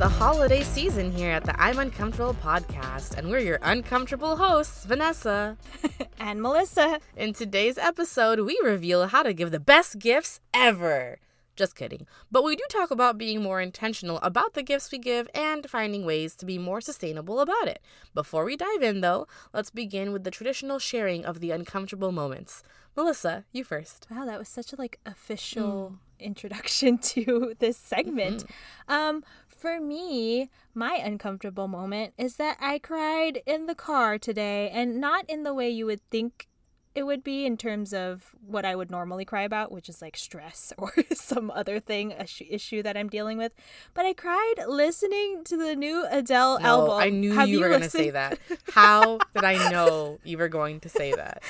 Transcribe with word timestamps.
the 0.00 0.08
holiday 0.08 0.62
season 0.62 1.12
here 1.12 1.30
at 1.30 1.44
the 1.44 1.62
I'm 1.62 1.78
Uncomfortable 1.78 2.32
podcast, 2.32 3.18
and 3.18 3.28
we're 3.28 3.40
your 3.40 3.58
uncomfortable 3.60 4.34
hosts, 4.34 4.86
Vanessa 4.86 5.58
and 6.18 6.40
Melissa. 6.40 7.00
In 7.18 7.34
today's 7.34 7.76
episode, 7.76 8.40
we 8.40 8.58
reveal 8.64 9.08
how 9.08 9.22
to 9.22 9.34
give 9.34 9.50
the 9.50 9.60
best 9.60 9.98
gifts 9.98 10.40
ever. 10.54 11.18
Just 11.54 11.76
kidding. 11.76 12.06
But 12.32 12.44
we 12.44 12.56
do 12.56 12.64
talk 12.70 12.90
about 12.90 13.18
being 13.18 13.42
more 13.42 13.60
intentional 13.60 14.18
about 14.22 14.54
the 14.54 14.62
gifts 14.62 14.90
we 14.90 14.96
give 14.96 15.28
and 15.34 15.68
finding 15.68 16.06
ways 16.06 16.34
to 16.36 16.46
be 16.46 16.56
more 16.56 16.80
sustainable 16.80 17.38
about 17.38 17.68
it. 17.68 17.82
Before 18.14 18.46
we 18.46 18.56
dive 18.56 18.82
in, 18.82 19.02
though, 19.02 19.26
let's 19.52 19.68
begin 19.68 20.14
with 20.14 20.24
the 20.24 20.30
traditional 20.30 20.78
sharing 20.78 21.26
of 21.26 21.40
the 21.40 21.50
uncomfortable 21.50 22.10
moments. 22.10 22.62
Melissa, 22.96 23.44
you 23.52 23.64
first. 23.64 24.06
Wow, 24.10 24.24
that 24.24 24.38
was 24.38 24.48
such 24.48 24.72
a 24.72 24.76
like 24.76 24.98
official 25.04 25.92
mm. 25.92 26.24
introduction 26.24 26.96
to 27.12 27.54
this 27.58 27.76
segment. 27.76 28.44
Mm-hmm. 28.44 28.92
Um, 28.92 29.24
for 29.60 29.78
me, 29.78 30.48
my 30.74 30.94
uncomfortable 30.94 31.68
moment 31.68 32.14
is 32.16 32.36
that 32.36 32.56
I 32.60 32.78
cried 32.78 33.42
in 33.44 33.66
the 33.66 33.74
car 33.74 34.18
today, 34.18 34.70
and 34.70 35.00
not 35.00 35.28
in 35.28 35.42
the 35.42 35.52
way 35.52 35.68
you 35.68 35.86
would 35.86 36.00
think 36.10 36.48
it 36.94 37.04
would 37.04 37.22
be 37.22 37.46
in 37.46 37.56
terms 37.56 37.92
of 37.92 38.34
what 38.44 38.64
I 38.64 38.74
would 38.74 38.90
normally 38.90 39.24
cry 39.24 39.42
about, 39.42 39.70
which 39.70 39.88
is 39.88 40.02
like 40.02 40.16
stress 40.16 40.72
or 40.78 40.92
some 41.12 41.50
other 41.50 41.78
thing, 41.78 42.12
a 42.12 42.26
sh- 42.26 42.42
issue 42.48 42.82
that 42.82 42.96
I'm 42.96 43.08
dealing 43.08 43.38
with. 43.38 43.52
But 43.94 44.06
I 44.06 44.14
cried 44.14 44.54
listening 44.66 45.44
to 45.44 45.56
the 45.56 45.76
new 45.76 46.06
Adele 46.10 46.58
no, 46.60 46.66
album. 46.66 46.98
I 46.98 47.10
knew 47.10 47.32
Have 47.32 47.48
you, 47.48 47.58
you 47.58 47.60
were 47.60 47.68
going 47.68 47.82
to 47.82 47.90
say 47.90 48.10
that. 48.10 48.38
How 48.72 49.18
did 49.34 49.44
I 49.44 49.70
know 49.70 50.18
you 50.24 50.38
were 50.38 50.48
going 50.48 50.80
to 50.80 50.88
say 50.88 51.12
that? 51.12 51.42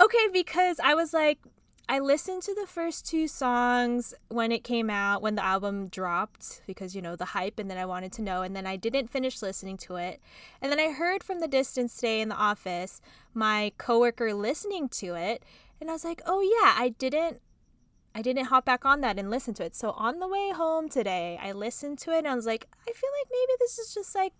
Okay, 0.00 0.28
because 0.32 0.78
I 0.82 0.94
was 0.94 1.12
like, 1.12 1.38
I 1.86 1.98
listened 1.98 2.42
to 2.44 2.54
the 2.54 2.66
first 2.66 3.06
two 3.06 3.28
songs 3.28 4.14
when 4.28 4.50
it 4.50 4.64
came 4.64 4.88
out, 4.88 5.20
when 5.20 5.34
the 5.34 5.44
album 5.44 5.88
dropped, 5.88 6.62
because, 6.66 6.96
you 6.96 7.02
know, 7.02 7.14
the 7.14 7.26
hype, 7.26 7.58
and 7.58 7.70
then 7.70 7.76
I 7.76 7.84
wanted 7.84 8.10
to 8.12 8.22
know. 8.22 8.40
And 8.40 8.56
then 8.56 8.66
I 8.66 8.76
didn't 8.76 9.10
finish 9.10 9.42
listening 9.42 9.76
to 9.78 9.96
it. 9.96 10.20
And 10.62 10.72
then 10.72 10.80
I 10.80 10.92
heard 10.92 11.22
from 11.22 11.40
the 11.40 11.48
distance 11.48 11.94
today 11.94 12.20
in 12.20 12.30
the 12.30 12.36
office 12.36 13.02
my 13.34 13.72
coworker 13.76 14.32
listening 14.32 14.88
to 14.90 15.14
it. 15.14 15.42
And 15.80 15.90
I 15.90 15.92
was 15.92 16.04
like, 16.04 16.22
oh, 16.24 16.40
yeah, 16.40 16.74
I 16.76 16.94
didn't. 16.98 17.40
I 18.14 18.22
didn't 18.22 18.44
hop 18.44 18.64
back 18.64 18.84
on 18.84 19.00
that 19.00 19.18
and 19.18 19.28
listen 19.28 19.54
to 19.54 19.64
it. 19.64 19.74
So 19.74 19.90
on 19.90 20.20
the 20.20 20.28
way 20.28 20.52
home 20.54 20.88
today, 20.88 21.36
I 21.42 21.50
listened 21.50 21.98
to 22.00 22.12
it 22.12 22.18
and 22.18 22.28
I 22.28 22.34
was 22.36 22.46
like, 22.46 22.68
I 22.88 22.92
feel 22.92 23.10
like 23.20 23.28
maybe 23.30 23.52
this 23.58 23.76
is 23.76 23.92
just 23.92 24.14
like 24.14 24.32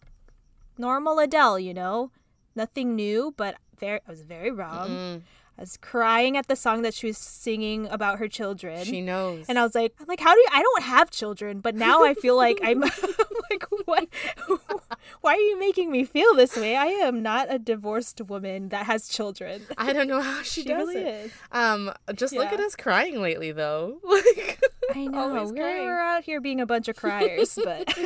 normal 0.79 1.19
Adele, 1.19 1.59
you 1.59 1.75
know? 1.75 2.13
Nothing 2.55 2.95
new, 2.95 3.35
but 3.37 3.57
very 3.77 3.99
I 4.07 4.11
was 4.11 4.23
very 4.23 4.53
wrong. 4.53 4.89
Mm-hmm. 4.89 5.19
I 5.57 5.63
was 5.63 5.77
crying 5.77 6.37
at 6.37 6.49
the 6.49 6.57
song 6.57 6.83
that 6.83 6.95
she 6.95 7.07
was 7.07 7.17
singing 7.17 7.87
about 7.87 8.19
her 8.19 8.27
children. 8.27 8.85
She 8.85 9.01
knows. 9.01 9.47
And 9.49 9.57
I 9.57 9.63
was 9.63 9.75
like, 9.75 9.95
like, 10.09 10.19
how 10.19 10.35
do 10.35 10.41
you, 10.41 10.49
I 10.53 10.61
don't 10.61 10.83
have 10.83 11.13
children, 11.13 11.61
but 11.61 11.77
now 11.77 12.03
I 12.03 12.15
feel 12.15 12.37
like 12.37 12.59
I'm 12.63 12.81
like, 13.51 13.65
what? 13.85 14.09
Why 15.21 15.35
are 15.35 15.37
you 15.37 15.59
making 15.59 15.93
me 15.93 16.05
feel 16.05 16.35
this 16.35 16.57
way? 16.57 16.77
I 16.77 16.87
am 16.87 17.23
not 17.23 17.47
a 17.51 17.59
divorced 17.59 18.21
woman 18.23 18.71
that 18.71 18.87
has 18.87 19.09
children. 19.09 19.63
I 19.79 19.93
don't 19.93 20.09
know 20.09 20.21
how 20.21 20.43
she, 20.43 20.63
she 20.63 20.69
does 20.69 20.89
really 20.89 20.97
it. 20.97 21.27
Is. 21.27 21.33
Um, 21.53 21.93
just 22.15 22.33
yeah. 22.33 22.41
look 22.41 22.53
at 22.53 22.61
us 22.61 22.75
crying 22.75 23.23
lately, 23.23 23.53
though. 23.53 23.99
Like, 24.05 24.61
I 24.95 25.07
know 25.07 25.33
we're, 25.33 25.53
we're, 25.55 25.99
out 25.99 26.25
here 26.25 26.41
being 26.41 26.61
a 26.61 26.67
bunch 26.67 26.89
of 26.89 26.97
criers, 26.97 27.59
but 27.63 27.97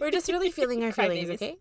we're 0.00 0.10
just 0.10 0.28
really 0.28 0.50
feeling 0.50 0.84
our 0.84 0.92
feelings. 0.92 1.30
Okay. 1.30 1.56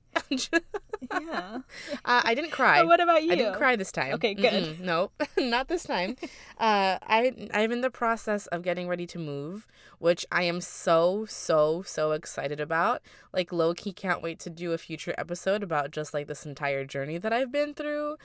yeah. 1.11 1.59
Uh, 2.03 2.21
I 2.23 2.35
didn't 2.35 2.51
cry. 2.51 2.83
what 2.83 2.99
about 2.99 3.23
you? 3.23 3.31
I 3.31 3.35
didn't 3.35 3.55
cry 3.55 3.75
this 3.75 3.91
time. 3.91 4.15
Okay, 4.15 4.33
good. 4.33 4.77
Mm-mm, 4.77 4.79
nope, 4.81 5.13
not 5.49 5.67
this 5.67 5.83
time. 5.83 6.15
Uh, 6.57 6.97
I 7.01 7.49
I'm 7.53 7.71
in 7.71 7.81
the 7.81 7.89
process 7.89 8.47
of 8.47 8.61
getting 8.61 8.87
ready 8.87 9.05
to 9.07 9.19
move, 9.19 9.67
which 9.99 10.25
I 10.31 10.43
am 10.43 10.61
so 10.61 11.25
so 11.27 11.83
so 11.85 12.11
excited 12.11 12.59
about. 12.59 13.01
Like 13.33 13.51
low 13.51 13.73
key, 13.73 13.93
can't 13.93 14.21
wait 14.21 14.39
to 14.39 14.49
do 14.49 14.73
a 14.73 14.77
future 14.77 15.15
episode 15.17 15.63
about 15.63 15.91
just 15.91 16.13
like 16.13 16.27
this 16.27 16.45
entire 16.45 16.85
journey 16.85 17.17
that 17.17 17.33
I've 17.33 17.51
been 17.51 17.73
through 17.73 18.17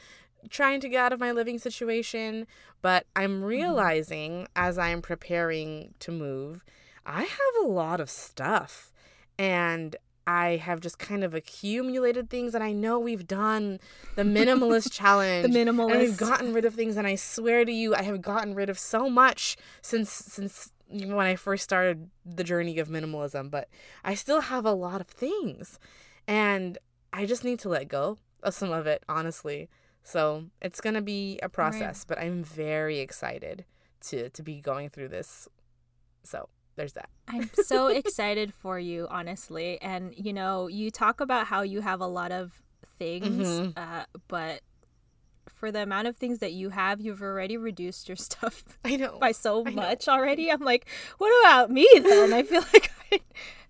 trying 0.48 0.80
to 0.80 0.88
get 0.88 1.04
out 1.04 1.12
of 1.12 1.20
my 1.20 1.32
living 1.32 1.58
situation, 1.58 2.46
but 2.80 3.06
I'm 3.14 3.36
mm-hmm. 3.36 3.44
realizing 3.44 4.48
as 4.56 4.78
I'm 4.78 5.02
preparing 5.02 5.94
to 6.00 6.12
move, 6.12 6.64
I 7.04 7.22
have 7.22 7.64
a 7.64 7.66
lot 7.66 8.00
of 8.00 8.08
stuff. 8.08 8.92
And 9.38 9.96
I 10.30 10.56
have 10.56 10.80
just 10.80 10.98
kind 10.98 11.24
of 11.24 11.34
accumulated 11.34 12.30
things 12.30 12.54
and 12.54 12.62
I 12.62 12.72
know 12.72 13.00
we've 13.00 13.26
done 13.26 13.80
the 14.14 14.22
minimalist 14.36 14.92
challenge. 14.92 15.42
the 15.42 15.58
minimalist. 15.58 15.90
And 15.90 16.00
we've 16.00 16.16
gotten 16.16 16.52
rid 16.52 16.64
of 16.64 16.74
things 16.74 16.96
and 16.96 17.06
I 17.06 17.16
swear 17.16 17.64
to 17.64 17.72
you 17.72 17.94
I 17.96 18.02
have 18.02 18.22
gotten 18.22 18.54
rid 18.54 18.70
of 18.70 18.78
so 18.78 19.10
much 19.10 19.56
since 19.82 20.10
since 20.10 20.72
when 20.88 21.26
I 21.26 21.36
first 21.36 21.64
started 21.64 22.10
the 22.24 22.44
journey 22.44 22.78
of 22.78 22.88
minimalism, 22.88 23.50
but 23.50 23.68
I 24.04 24.14
still 24.14 24.40
have 24.40 24.64
a 24.64 24.72
lot 24.72 25.00
of 25.00 25.08
things. 25.08 25.78
And 26.26 26.78
I 27.12 27.26
just 27.26 27.44
need 27.44 27.58
to 27.60 27.68
let 27.68 27.88
go 27.88 28.18
of 28.42 28.54
some 28.54 28.72
of 28.72 28.86
it, 28.86 29.02
honestly. 29.08 29.68
So, 30.02 30.46
it's 30.60 30.80
going 30.80 30.94
to 30.94 31.02
be 31.02 31.38
a 31.42 31.48
process, 31.48 32.00
right. 32.00 32.04
but 32.08 32.18
I'm 32.18 32.42
very 32.42 32.98
excited 33.00 33.64
to 34.08 34.30
to 34.30 34.42
be 34.42 34.60
going 34.60 34.88
through 34.88 35.08
this. 35.08 35.48
So, 36.22 36.48
there's 36.80 36.94
that. 36.94 37.10
I'm 37.28 37.50
so 37.52 37.88
excited 37.88 38.54
for 38.54 38.78
you, 38.78 39.06
honestly. 39.10 39.80
And 39.82 40.14
you 40.16 40.32
know, 40.32 40.66
you 40.66 40.90
talk 40.90 41.20
about 41.20 41.46
how 41.46 41.62
you 41.62 41.82
have 41.82 42.00
a 42.00 42.06
lot 42.06 42.32
of 42.32 42.62
things, 42.98 43.46
mm-hmm. 43.46 43.70
uh, 43.76 44.04
but 44.28 44.62
for 45.46 45.70
the 45.70 45.82
amount 45.82 46.08
of 46.08 46.16
things 46.16 46.38
that 46.38 46.52
you 46.52 46.70
have, 46.70 47.00
you've 47.00 47.22
already 47.22 47.56
reduced 47.56 48.08
your 48.08 48.16
stuff. 48.28 48.64
I 48.84 48.96
know 48.96 49.18
by 49.18 49.32
so 49.32 49.62
much 49.62 50.08
already. 50.08 50.50
I'm 50.50 50.60
like, 50.60 50.86
what 51.18 51.30
about 51.42 51.70
me 51.70 51.86
then? 52.02 52.32
I 52.32 52.42
feel 52.42 52.62
like 52.72 52.90
I 53.10 53.20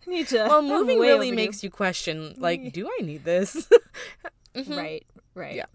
need 0.07 0.29
to. 0.29 0.47
Well, 0.49 0.63
moving 0.63 1.01
really 1.01 1.33
makes 1.33 1.65
you 1.65 1.71
question, 1.71 2.35
like, 2.39 2.73
do 2.73 2.89
I 2.89 3.03
need 3.03 3.25
this? 3.25 3.69
mm-hmm. 4.55 4.75
Right. 4.75 5.07
Right. 5.35 5.57
Yeah. 5.57 5.67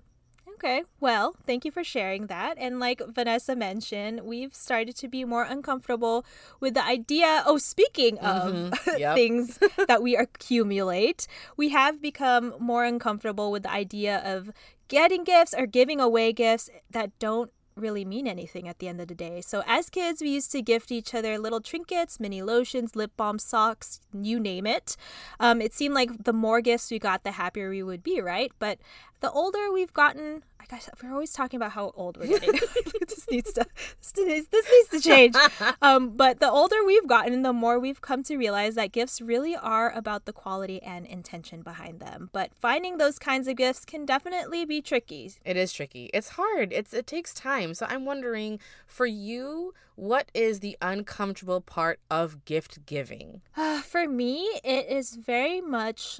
Okay, 0.66 0.82
well, 1.00 1.36
thank 1.46 1.64
you 1.64 1.70
for 1.70 1.84
sharing 1.84 2.26
that. 2.26 2.58
And 2.58 2.80
like 2.80 3.00
Vanessa 3.14 3.56
mentioned, 3.56 4.22
we've 4.22 4.56
started 4.56 4.96
to 4.96 5.08
be 5.08 5.24
more 5.24 5.44
uncomfortable 5.44 6.26
with 6.60 6.74
the 6.74 6.84
idea. 6.84 7.44
Oh, 7.46 7.60
speaking 7.60 8.18
of 8.18 8.52
mm-hmm. 8.52 8.98
yep. 8.98 9.14
things 9.14 9.60
that 9.88 10.02
we 10.02 10.16
accumulate, 10.16 11.28
we 11.56 11.70
have 11.70 12.02
become 12.02 12.56
more 12.58 12.84
uncomfortable 12.84 13.52
with 13.52 13.62
the 13.62 13.72
idea 13.72 14.24
of 14.26 14.50
getting 14.88 15.24
gifts 15.24 15.54
or 15.56 15.68
giving 15.68 16.00
away 16.00 16.34
gifts 16.34 16.72
that 16.90 17.12
don't 17.20 17.52
really 17.76 18.06
mean 18.06 18.28
anything 18.28 18.68
at 18.68 18.80
the 18.80 18.88
end 18.88 19.02
of 19.02 19.08
the 19.08 19.16
day. 19.16 19.42
So, 19.42 19.64
as 19.68 19.90
kids, 19.90 20.22
we 20.22 20.30
used 20.30 20.52
to 20.54 20.62
gift 20.62 20.92
each 20.92 21.14
other 21.14 21.38
little 21.38 21.62
trinkets, 21.62 22.20
mini 22.20 22.42
lotions, 22.42 22.96
lip 22.96 23.12
balm, 23.18 23.40
socks, 23.40 24.00
you 24.14 24.40
name 24.40 24.66
it. 24.66 24.96
Um, 25.40 25.62
it 25.62 25.74
seemed 25.74 25.94
like 25.94 26.24
the 26.24 26.34
more 26.34 26.62
gifts 26.62 26.90
we 26.90 27.00
got, 27.00 27.24
the 27.24 27.32
happier 27.32 27.70
we 27.70 27.84
would 27.84 28.04
be, 28.04 28.22
right? 28.22 28.52
But 28.60 28.80
the 29.20 29.32
older 29.32 29.72
we've 29.72 29.94
gotten, 29.94 30.44
Guess 30.70 30.90
we're 31.04 31.12
always 31.12 31.32
talking 31.32 31.58
about 31.58 31.72
how 31.72 31.92
old 31.96 32.18
we're 32.18 32.28
getting. 32.28 32.54
this 33.08 33.26
needs 33.30 33.54
to 33.54 33.66
this 34.02 34.14
needs, 34.18 34.48
this 34.48 34.66
needs 34.70 34.90
to 35.04 35.10
change. 35.10 35.36
Um, 35.82 36.16
but 36.16 36.40
the 36.40 36.50
older 36.50 36.84
we've 36.86 37.08
gotten, 37.08 37.42
the 37.42 37.54
more 37.54 37.80
we've 37.80 38.02
come 38.02 38.24
to 38.24 38.38
realize 38.38 38.76
that 38.76 38.92
gifts 38.92 39.22
really 39.22 39.56
are 39.56 39.92
about 39.92 40.26
the 40.26 40.34
quality 40.34 40.82
and 40.82 41.06
intention 41.06 41.62
behind 41.62 42.00
them. 42.00 42.30
But 42.32 42.54
finding 42.56 42.98
those 42.98 43.20
kinds 43.20 43.48
of 43.48 43.56
gifts 43.56 43.86
can 43.86 44.06
definitely 44.06 44.66
be 44.66 44.82
tricky. 44.82 45.32
It 45.44 45.58
is 45.58 45.74
tricky. 45.74 46.10
It's 46.14 46.30
hard. 46.30 46.72
It's 46.72 46.94
it 46.94 47.08
takes 47.08 47.34
time. 47.34 47.74
So 47.74 47.86
I'm 47.90 48.06
wondering 48.06 48.60
for 48.88 49.06
you, 49.06 49.74
what 49.96 50.30
is 50.34 50.60
the 50.60 50.78
uncomfortable 50.82 51.62
part 51.62 52.00
of 52.10 52.46
gift 52.46 52.86
giving? 52.86 53.42
Uh, 53.56 53.82
for 53.82 54.08
me, 54.08 54.60
it 54.64 54.88
is 54.90 55.16
very 55.16 55.62
much 55.62 56.20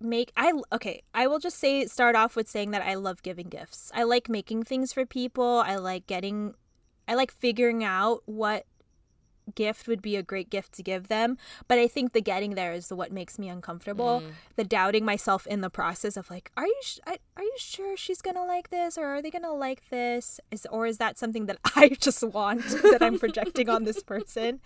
make 0.00 0.32
I 0.36 0.52
okay, 0.72 1.02
I 1.14 1.26
will 1.26 1.38
just 1.38 1.58
say 1.58 1.86
start 1.86 2.16
off 2.16 2.36
with 2.36 2.48
saying 2.48 2.70
that 2.72 2.82
I 2.82 2.94
love 2.94 3.22
giving 3.22 3.48
gifts. 3.48 3.90
I 3.94 4.02
like 4.04 4.28
making 4.28 4.64
things 4.64 4.92
for 4.92 5.04
people. 5.04 5.62
I 5.64 5.76
like 5.76 6.06
getting 6.06 6.54
I 7.06 7.14
like 7.14 7.32
figuring 7.32 7.84
out 7.84 8.22
what 8.26 8.66
gift 9.54 9.88
would 9.88 10.02
be 10.02 10.16
a 10.16 10.22
great 10.22 10.50
gift 10.50 10.72
to 10.74 10.82
give 10.82 11.08
them, 11.08 11.36
but 11.68 11.78
I 11.78 11.88
think 11.88 12.12
the 12.12 12.20
getting 12.20 12.54
there 12.54 12.72
is 12.72 12.88
the 12.88 12.96
what 12.96 13.12
makes 13.12 13.38
me 13.38 13.48
uncomfortable. 13.48 14.20
Mm. 14.20 14.32
The 14.56 14.64
doubting 14.64 15.04
myself 15.04 15.46
in 15.46 15.60
the 15.60 15.70
process 15.70 16.16
of 16.16 16.30
like, 16.30 16.50
are 16.56 16.66
you 16.66 16.80
sh- 16.82 16.98
are 17.06 17.42
you 17.42 17.54
sure 17.56 17.96
she's 17.96 18.22
going 18.22 18.36
to 18.36 18.44
like 18.44 18.70
this 18.70 18.96
or 18.96 19.06
are 19.06 19.22
they 19.22 19.30
going 19.30 19.42
to 19.42 19.52
like 19.52 19.88
this? 19.90 20.40
Is 20.50 20.66
or 20.70 20.86
is 20.86 20.98
that 20.98 21.18
something 21.18 21.46
that 21.46 21.58
I 21.76 21.88
just 21.88 22.22
want 22.22 22.62
that 22.68 22.98
I'm 23.00 23.18
projecting 23.18 23.68
on 23.68 23.84
this 23.84 24.02
person? 24.14 24.60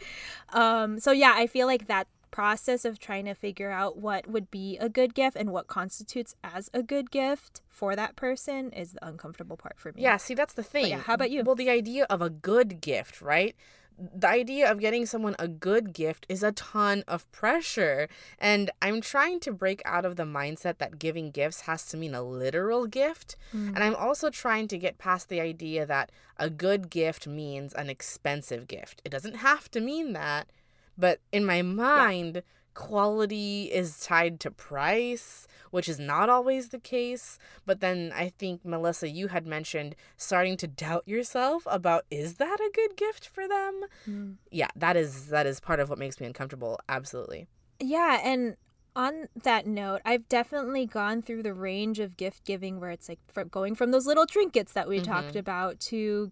Um 0.52 1.00
so 1.00 1.12
yeah, 1.12 1.32
I 1.34 1.46
feel 1.46 1.66
like 1.66 1.86
that 1.86 2.08
process 2.34 2.84
of 2.84 2.98
trying 2.98 3.24
to 3.26 3.32
figure 3.32 3.70
out 3.70 3.96
what 3.96 4.26
would 4.26 4.50
be 4.50 4.76
a 4.78 4.88
good 4.88 5.14
gift 5.14 5.36
and 5.36 5.50
what 5.50 5.68
constitutes 5.68 6.34
as 6.42 6.68
a 6.74 6.82
good 6.82 7.12
gift 7.12 7.62
for 7.68 7.94
that 7.94 8.16
person 8.16 8.72
is 8.72 8.94
the 8.94 9.06
uncomfortable 9.06 9.56
part 9.56 9.78
for 9.78 9.92
me. 9.92 10.02
Yeah, 10.02 10.16
see, 10.16 10.34
that's 10.34 10.54
the 10.54 10.64
thing. 10.64 10.82
But 10.82 10.90
yeah, 10.90 10.98
how 10.98 11.14
about 11.14 11.30
you? 11.30 11.44
Well, 11.44 11.54
the 11.54 11.70
idea 11.70 12.06
of 12.10 12.20
a 12.20 12.30
good 12.30 12.80
gift, 12.80 13.22
right? 13.22 13.54
the 13.96 14.28
idea 14.28 14.68
of 14.68 14.80
getting 14.80 15.06
someone 15.06 15.36
a 15.38 15.46
good 15.46 15.92
gift 15.92 16.26
is 16.28 16.42
a 16.42 16.50
ton 16.50 17.04
of 17.06 17.30
pressure. 17.30 18.08
And 18.40 18.72
I'm 18.82 19.00
trying 19.00 19.38
to 19.40 19.52
break 19.52 19.80
out 19.84 20.04
of 20.04 20.16
the 20.16 20.24
mindset 20.24 20.78
that 20.78 20.98
giving 20.98 21.30
gifts 21.30 21.60
has 21.62 21.86
to 21.86 21.96
mean 21.96 22.12
a 22.12 22.22
literal 22.22 22.88
gift. 22.88 23.36
Mm. 23.54 23.68
And 23.68 23.84
I'm 23.84 23.94
also 23.94 24.30
trying 24.30 24.66
to 24.66 24.78
get 24.78 24.98
past 24.98 25.28
the 25.28 25.40
idea 25.40 25.86
that 25.86 26.10
a 26.38 26.50
good 26.50 26.90
gift 26.90 27.28
means 27.28 27.72
an 27.74 27.88
expensive 27.88 28.66
gift. 28.66 29.00
It 29.04 29.10
doesn't 29.10 29.36
have 29.36 29.70
to 29.70 29.80
mean 29.80 30.12
that. 30.14 30.48
But 30.96 31.20
in 31.32 31.44
my 31.44 31.62
mind, 31.62 32.36
yeah. 32.36 32.40
quality 32.74 33.64
is 33.72 34.00
tied 34.00 34.40
to 34.40 34.50
price, 34.50 35.46
which 35.70 35.88
is 35.88 35.98
not 35.98 36.28
always 36.28 36.68
the 36.68 36.78
case. 36.78 37.38
But 37.66 37.80
then 37.80 38.12
I 38.14 38.28
think, 38.28 38.64
Melissa, 38.64 39.08
you 39.08 39.28
had 39.28 39.46
mentioned 39.46 39.96
starting 40.16 40.56
to 40.58 40.66
doubt 40.66 41.06
yourself 41.06 41.64
about 41.66 42.04
is 42.10 42.34
that 42.34 42.60
a 42.60 42.70
good 42.74 42.96
gift 42.96 43.26
for 43.26 43.48
them? 43.48 43.80
Mm. 44.08 44.34
Yeah, 44.50 44.68
that 44.76 44.96
is 44.96 45.28
that 45.28 45.46
is 45.46 45.60
part 45.60 45.80
of 45.80 45.88
what 45.88 45.98
makes 45.98 46.20
me 46.20 46.26
uncomfortable. 46.26 46.78
Absolutely. 46.88 47.46
Yeah, 47.80 48.20
and 48.22 48.56
on 48.96 49.28
that 49.42 49.66
note, 49.66 50.00
I've 50.04 50.28
definitely 50.28 50.86
gone 50.86 51.22
through 51.22 51.42
the 51.42 51.54
range 51.54 51.98
of 51.98 52.16
gift 52.16 52.44
giving 52.44 52.80
where 52.80 52.90
it's 52.90 53.08
like 53.08 53.18
from 53.26 53.48
going 53.48 53.74
from 53.74 53.90
those 53.90 54.06
little 54.06 54.26
trinkets 54.26 54.72
that 54.72 54.88
we 54.88 55.00
mm-hmm. 55.00 55.10
talked 55.10 55.36
about 55.36 55.80
to 55.80 56.30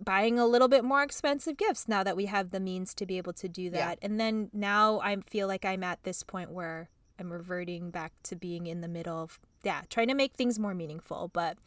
buying 0.00 0.38
a 0.38 0.46
little 0.46 0.68
bit 0.68 0.84
more 0.84 1.02
expensive 1.02 1.56
gifts 1.56 1.88
now 1.88 2.02
that 2.02 2.16
we 2.16 2.26
have 2.26 2.50
the 2.50 2.60
means 2.60 2.94
to 2.94 3.06
be 3.06 3.18
able 3.18 3.32
to 3.34 3.48
do 3.48 3.70
that. 3.70 3.98
Yeah. 4.00 4.06
And 4.06 4.20
then 4.20 4.50
now 4.52 5.00
I 5.00 5.16
feel 5.28 5.48
like 5.48 5.64
I'm 5.64 5.82
at 5.82 6.02
this 6.02 6.22
point 6.22 6.50
where 6.50 6.88
I'm 7.18 7.32
reverting 7.32 7.90
back 7.90 8.12
to 8.24 8.36
being 8.36 8.66
in 8.66 8.80
the 8.80 8.88
middle 8.88 9.22
of 9.22 9.38
yeah, 9.62 9.82
trying 9.90 10.08
to 10.08 10.14
make 10.14 10.34
things 10.34 10.58
more 10.58 10.74
meaningful. 10.74 11.30
But 11.32 11.58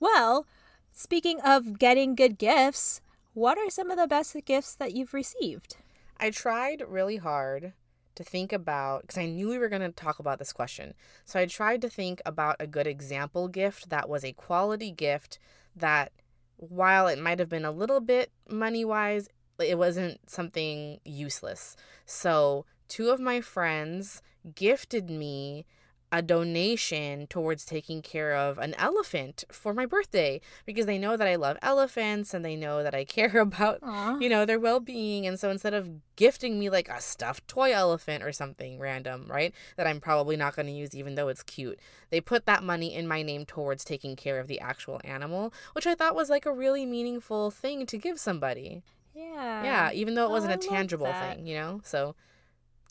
well, 0.00 0.46
speaking 0.92 1.40
of 1.40 1.78
getting 1.78 2.14
good 2.14 2.38
gifts, 2.38 3.00
what 3.34 3.58
are 3.58 3.70
some 3.70 3.90
of 3.90 3.98
the 3.98 4.06
best 4.06 4.36
gifts 4.44 4.74
that 4.76 4.94
you've 4.94 5.14
received? 5.14 5.76
I 6.18 6.30
tried 6.30 6.82
really 6.86 7.16
hard 7.16 7.72
to 8.14 8.24
think 8.24 8.52
about 8.52 9.02
because 9.02 9.18
I 9.18 9.26
knew 9.26 9.48
we 9.48 9.58
were 9.58 9.68
going 9.68 9.82
to 9.82 9.90
talk 9.90 10.18
about 10.18 10.38
this 10.38 10.52
question. 10.52 10.94
So 11.24 11.40
I 11.40 11.46
tried 11.46 11.82
to 11.82 11.88
think 11.88 12.22
about 12.24 12.56
a 12.60 12.66
good 12.66 12.86
example 12.86 13.48
gift 13.48 13.90
that 13.90 14.08
was 14.08 14.24
a 14.24 14.32
quality 14.32 14.92
gift 14.92 15.38
that 15.74 16.12
while 16.56 17.06
it 17.08 17.18
might 17.18 17.38
have 17.38 17.48
been 17.48 17.64
a 17.64 17.70
little 17.70 18.00
bit 18.00 18.30
money 18.48 18.84
wise, 18.84 19.28
it 19.58 19.78
wasn't 19.78 20.18
something 20.28 21.00
useless. 21.04 21.76
So, 22.06 22.66
two 22.88 23.10
of 23.10 23.20
my 23.20 23.40
friends 23.40 24.22
gifted 24.54 25.08
me 25.08 25.66
a 26.14 26.22
donation 26.22 27.26
towards 27.26 27.64
taking 27.64 28.00
care 28.00 28.36
of 28.36 28.56
an 28.58 28.72
elephant 28.74 29.42
for 29.50 29.74
my 29.74 29.84
birthday 29.84 30.40
because 30.64 30.86
they 30.86 30.96
know 30.96 31.16
that 31.16 31.26
I 31.26 31.34
love 31.34 31.58
elephants 31.60 32.32
and 32.32 32.44
they 32.44 32.54
know 32.54 32.84
that 32.84 32.94
I 32.94 33.04
care 33.16 33.38
about, 33.38 33.80
Aww. 33.80 34.22
you 34.22 34.28
know, 34.28 34.44
their 34.44 34.60
well-being 34.60 35.26
and 35.26 35.40
so 35.40 35.50
instead 35.50 35.74
of 35.74 35.90
gifting 36.14 36.56
me 36.56 36.70
like 36.70 36.88
a 36.88 37.00
stuffed 37.00 37.48
toy 37.48 37.72
elephant 37.72 38.22
or 38.22 38.30
something 38.30 38.78
random, 38.78 39.26
right? 39.28 39.52
That 39.76 39.88
I'm 39.88 40.00
probably 40.00 40.36
not 40.36 40.54
going 40.54 40.66
to 40.66 40.72
use 40.72 40.94
even 40.94 41.16
though 41.16 41.26
it's 41.26 41.42
cute. 41.42 41.80
They 42.10 42.20
put 42.20 42.46
that 42.46 42.62
money 42.62 42.94
in 42.94 43.08
my 43.08 43.22
name 43.22 43.44
towards 43.44 43.84
taking 43.84 44.14
care 44.14 44.38
of 44.38 44.46
the 44.46 44.60
actual 44.60 45.00
animal, 45.02 45.52
which 45.72 45.88
I 45.88 45.96
thought 45.96 46.14
was 46.14 46.30
like 46.30 46.46
a 46.46 46.52
really 46.52 46.86
meaningful 46.86 47.50
thing 47.50 47.86
to 47.86 47.98
give 47.98 48.20
somebody. 48.20 48.84
Yeah. 49.16 49.64
Yeah, 49.64 49.92
even 49.92 50.14
though 50.14 50.26
it 50.26 50.30
oh, 50.30 50.30
wasn't 50.30 50.52
oh, 50.52 50.64
a 50.64 50.70
tangible 50.70 51.12
thing, 51.12 51.44
you 51.48 51.56
know? 51.56 51.80
So 51.82 52.14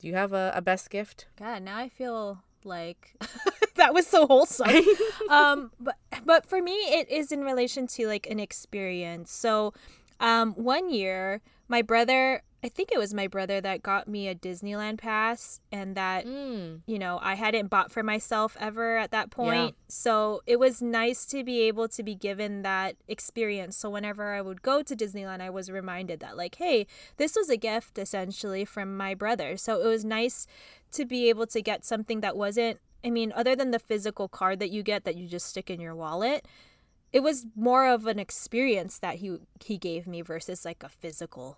do 0.02 0.10
you 0.10 0.16
have 0.16 0.34
a, 0.34 0.52
a 0.54 0.62
best 0.62 0.90
gift? 0.90 1.28
God, 1.40 1.64
now 1.64 1.78
I 1.78 1.88
feel 1.88 2.44
like 2.66 3.16
that 3.76 3.94
was 3.94 4.08
so 4.08 4.28
wholesome. 4.28 4.70
Um 5.30 5.72
but 5.80 5.96
but 6.26 6.46
for 6.46 6.62
me 6.62 6.74
it 6.74 7.10
is 7.10 7.32
in 7.32 7.42
relation 7.42 7.88
to 7.88 8.08
like 8.08 8.28
an 8.30 8.40
experience. 8.40 9.32
So 9.32 9.74
um 10.20 10.54
one 10.54 10.90
year 10.90 11.42
my 11.68 11.82
brother 11.82 12.42
I 12.64 12.70
think 12.70 12.92
it 12.92 12.98
was 12.98 13.14
my 13.14 13.28
brother 13.28 13.60
that 13.60 13.84
got 13.84 14.08
me 14.08 14.30
a 14.30 14.36
Disneyland 14.36 14.98
pass 14.98 15.60
and 15.70 15.96
that 15.96 16.26
mm. 16.26 16.80
you 16.86 16.98
know 16.98 17.20
I 17.22 17.34
hadn't 17.34 17.68
bought 17.68 17.92
for 17.92 18.04
myself 18.04 18.56
ever 18.60 18.98
at 18.98 19.12
that 19.12 19.32
point. 19.32 19.76
Yeah. 19.76 19.84
So 19.90 20.42
it 20.48 20.60
was 20.60 20.82
nice 20.82 21.26
to 21.28 21.44
be 21.44 21.62
able 21.64 21.90
to 21.90 22.04
be 22.04 22.16
given 22.16 22.62
that 22.62 22.96
experience. 23.08 23.76
So 23.76 23.90
whenever 23.90 24.34
I 24.34 24.42
would 24.42 24.62
go 24.62 24.82
to 24.82 24.96
Disneyland 24.96 25.42
I 25.42 25.50
was 25.50 25.70
reminded 25.70 26.22
that 26.22 26.38
like 26.38 26.56
hey, 26.56 26.88
this 27.18 27.36
was 27.36 27.50
a 27.50 27.58
gift 27.58 27.98
essentially 27.98 28.64
from 28.64 28.96
my 28.96 29.14
brother. 29.14 29.58
So 29.58 29.82
it 29.82 29.88
was 29.88 30.06
nice 30.06 30.48
to 30.94 31.06
be 31.06 31.28
able 31.28 31.48
to 31.48 31.62
get 31.62 31.84
something 31.84 32.22
that 32.22 32.38
wasn't 32.38 32.80
I 33.04 33.10
mean 33.10 33.34
other 33.36 33.58
than 33.58 33.72
the 33.72 33.80
physical 33.80 34.30
card 34.30 34.60
that 34.60 34.72
you 34.72 34.84
get 34.84 35.04
that 35.04 35.16
you 35.16 35.28
just 35.28 35.48
stick 35.48 35.70
in 35.70 35.82
your 35.82 35.96
wallet 35.96 36.46
it 37.12 37.22
was 37.22 37.46
more 37.56 37.88
of 37.88 38.08
an 38.08 38.20
experience 38.20 38.98
that 39.00 39.18
he 39.18 39.38
he 39.64 39.78
gave 39.78 40.08
me 40.08 40.22
versus 40.22 40.66
like 40.66 40.82
a 40.84 40.90
physical 40.90 41.58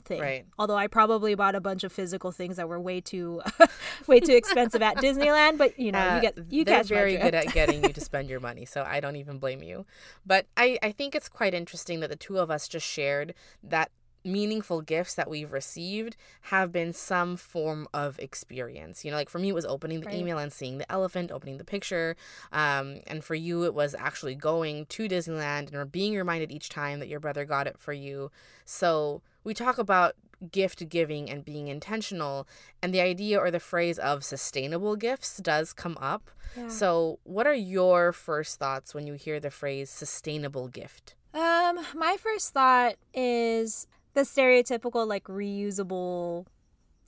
thing. 0.00 0.20
Right. 0.20 0.46
Although 0.58 0.76
I 0.76 0.86
probably 0.86 1.34
bought 1.34 1.54
a 1.54 1.60
bunch 1.60 1.84
of 1.84 1.92
physical 1.92 2.32
things 2.32 2.56
that 2.56 2.68
were 2.68 2.80
way 2.80 3.00
too 3.00 3.42
way 4.06 4.20
too 4.20 4.34
expensive 4.34 4.82
at 4.82 4.96
Disneyland, 4.96 5.58
but 5.58 5.78
you 5.78 5.92
know, 5.92 5.98
uh, 5.98 6.14
you 6.16 6.20
get 6.20 6.38
you 6.50 6.64
they're 6.64 6.84
very 6.84 7.16
good 7.16 7.34
at 7.34 7.52
getting 7.52 7.82
you 7.82 7.92
to 7.92 8.00
spend 8.00 8.28
your 8.28 8.40
money, 8.40 8.64
so 8.64 8.84
I 8.86 9.00
don't 9.00 9.16
even 9.16 9.38
blame 9.38 9.62
you. 9.62 9.86
But 10.26 10.46
I 10.56 10.78
I 10.82 10.92
think 10.92 11.14
it's 11.14 11.28
quite 11.28 11.54
interesting 11.54 12.00
that 12.00 12.10
the 12.10 12.16
two 12.16 12.38
of 12.38 12.50
us 12.50 12.68
just 12.68 12.86
shared 12.86 13.34
that 13.62 13.90
meaningful 14.24 14.82
gifts 14.82 15.14
that 15.14 15.30
we've 15.30 15.52
received 15.52 16.16
have 16.42 16.72
been 16.72 16.92
some 16.92 17.36
form 17.36 17.88
of 17.94 18.18
experience. 18.18 19.04
You 19.04 19.10
know, 19.10 19.16
like 19.16 19.28
for 19.28 19.38
me, 19.38 19.48
it 19.48 19.54
was 19.54 19.66
opening 19.66 20.00
the 20.00 20.06
right. 20.06 20.16
email 20.16 20.38
and 20.38 20.52
seeing 20.52 20.78
the 20.78 20.90
elephant, 20.90 21.30
opening 21.30 21.58
the 21.58 21.64
picture. 21.64 22.16
Um, 22.52 23.00
and 23.06 23.24
for 23.24 23.34
you, 23.34 23.64
it 23.64 23.74
was 23.74 23.94
actually 23.94 24.34
going 24.34 24.86
to 24.86 25.08
Disneyland 25.08 25.72
and 25.72 25.92
being 25.92 26.14
reminded 26.14 26.52
each 26.52 26.68
time 26.68 26.98
that 27.00 27.08
your 27.08 27.20
brother 27.20 27.44
got 27.44 27.66
it 27.66 27.78
for 27.78 27.92
you. 27.92 28.30
So 28.64 29.22
we 29.44 29.54
talk 29.54 29.78
about 29.78 30.14
gift 30.52 30.88
giving 30.88 31.28
and 31.28 31.44
being 31.44 31.68
intentional 31.68 32.46
and 32.80 32.94
the 32.94 33.00
idea 33.00 33.38
or 33.38 33.50
the 33.50 33.58
phrase 33.58 33.98
of 33.98 34.24
sustainable 34.24 34.94
gifts 34.94 35.38
does 35.38 35.72
come 35.72 35.98
up 36.00 36.30
yeah. 36.56 36.68
so 36.68 37.18
what 37.24 37.46
are 37.46 37.54
your 37.54 38.12
first 38.12 38.58
thoughts 38.58 38.94
when 38.94 39.06
you 39.06 39.14
hear 39.14 39.40
the 39.40 39.50
phrase 39.50 39.90
sustainable 39.90 40.68
gift 40.68 41.16
um 41.34 41.80
my 41.94 42.16
first 42.16 42.52
thought 42.54 42.94
is 43.12 43.88
the 44.18 44.24
stereotypical 44.24 45.06
like 45.06 45.24
reusable 45.24 46.46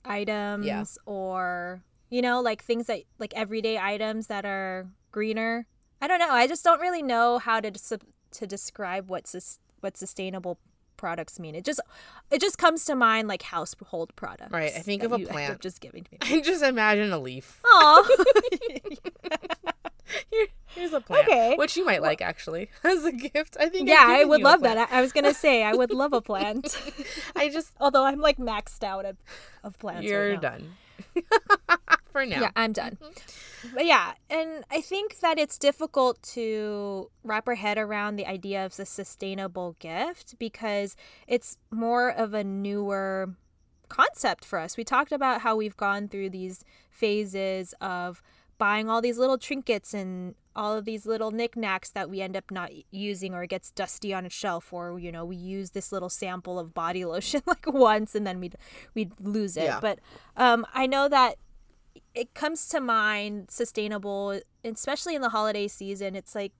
items 0.05 0.65
yeah. 0.65 0.83
or 1.05 1.83
you 2.09 2.21
know 2.21 2.39
like 2.39 2.63
things 2.63 2.87
that 2.87 3.01
like 3.19 3.33
everyday 3.35 3.77
items 3.77 4.27
that 4.27 4.45
are 4.45 4.87
greener? 5.11 5.67
I 6.01 6.07
don't 6.07 6.19
know. 6.19 6.31
I 6.31 6.47
just 6.47 6.63
don't 6.63 6.79
really 6.79 7.03
know 7.03 7.37
how 7.37 7.59
to 7.59 7.71
to 7.71 8.47
describe 8.47 9.09
what 9.09 9.27
sus- 9.27 9.59
what 9.81 9.97
sustainable 9.97 10.57
products 10.95 11.37
mean. 11.37 11.53
It 11.53 11.65
just 11.65 11.81
it 12.31 12.39
just 12.39 12.57
comes 12.57 12.85
to 12.85 12.95
mind 12.95 13.27
like 13.27 13.41
household 13.41 14.15
products 14.15 14.53
right 14.53 14.71
i 14.73 14.79
think 14.79 15.03
of 15.03 15.11
a 15.11 15.19
plant. 15.19 15.59
just 15.59 15.81
giving 15.81 16.05
to 16.05 16.11
me. 16.13 16.17
I 16.21 16.39
just 16.39 16.63
imagine 16.63 17.11
a 17.11 17.19
leaf. 17.19 17.59
Oh 17.65 18.07
Here, 20.29 20.47
here's 20.67 20.93
a 20.93 21.01
plant, 21.01 21.27
okay. 21.27 21.55
which 21.57 21.77
you 21.77 21.85
might 21.85 22.01
like 22.01 22.21
actually 22.21 22.69
as 22.83 23.05
a 23.05 23.11
gift. 23.11 23.57
I 23.59 23.69
think. 23.69 23.87
Yeah, 23.87 24.03
I 24.05 24.25
would 24.25 24.41
love 24.41 24.61
that. 24.61 24.77
I, 24.77 24.99
I, 24.99 25.01
was 25.01 25.11
gonna 25.11 25.33
say 25.33 25.63
I 25.63 25.73
would 25.73 25.91
love 25.91 26.13
a 26.13 26.21
plant. 26.31 26.77
I 27.35 27.49
just, 27.49 27.73
although 27.79 28.05
I'm 28.05 28.19
like 28.19 28.37
maxed 28.37 28.83
out 28.83 29.05
of, 29.05 29.17
of 29.63 29.77
plants. 29.79 30.07
You're 30.07 30.31
right 30.31 30.41
done 30.41 30.75
for 32.11 32.25
now. 32.25 32.41
Yeah, 32.41 32.51
I'm 32.55 32.73
done. 32.73 32.97
Mm-hmm. 33.01 33.75
But 33.75 33.85
yeah, 33.85 34.13
and 34.29 34.63
I 34.71 34.81
think 34.81 35.19
that 35.19 35.37
it's 35.37 35.57
difficult 35.57 36.21
to 36.33 37.09
wrap 37.23 37.47
our 37.47 37.55
head 37.55 37.77
around 37.77 38.15
the 38.15 38.25
idea 38.25 38.65
of 38.65 38.77
a 38.79 38.85
sustainable 38.85 39.75
gift 39.79 40.35
because 40.39 40.95
it's 41.27 41.57
more 41.69 42.09
of 42.09 42.33
a 42.33 42.43
newer 42.43 43.35
concept 43.87 44.45
for 44.45 44.57
us. 44.57 44.77
We 44.77 44.83
talked 44.83 45.11
about 45.11 45.41
how 45.41 45.55
we've 45.55 45.77
gone 45.77 46.07
through 46.07 46.29
these 46.29 46.63
phases 46.89 47.75
of 47.81 48.23
buying 48.61 48.91
all 48.91 49.01
these 49.01 49.17
little 49.17 49.39
trinkets 49.39 49.91
and 49.91 50.35
all 50.55 50.77
of 50.77 50.85
these 50.85 51.07
little 51.07 51.31
knickknacks 51.31 51.89
that 51.89 52.11
we 52.11 52.21
end 52.21 52.37
up 52.37 52.51
not 52.51 52.69
using 52.91 53.33
or 53.33 53.41
it 53.41 53.47
gets 53.47 53.71
dusty 53.71 54.13
on 54.13 54.23
a 54.23 54.29
shelf 54.29 54.71
or 54.71 54.99
you 54.99 55.11
know 55.11 55.25
we 55.25 55.35
use 55.35 55.71
this 55.71 55.91
little 55.91 56.09
sample 56.09 56.59
of 56.59 56.71
body 56.71 57.03
lotion 57.03 57.41
like 57.47 57.65
once 57.65 58.13
and 58.13 58.27
then 58.27 58.39
we'd 58.39 58.55
we'd 58.93 59.13
lose 59.19 59.57
it 59.57 59.63
yeah. 59.63 59.79
but 59.81 59.97
um, 60.37 60.63
i 60.75 60.85
know 60.85 61.09
that 61.09 61.37
it 62.13 62.35
comes 62.35 62.67
to 62.67 62.79
mind 62.79 63.49
sustainable 63.49 64.39
especially 64.63 65.15
in 65.15 65.23
the 65.23 65.29
holiday 65.29 65.67
season 65.67 66.15
it's 66.15 66.35
like 66.35 66.53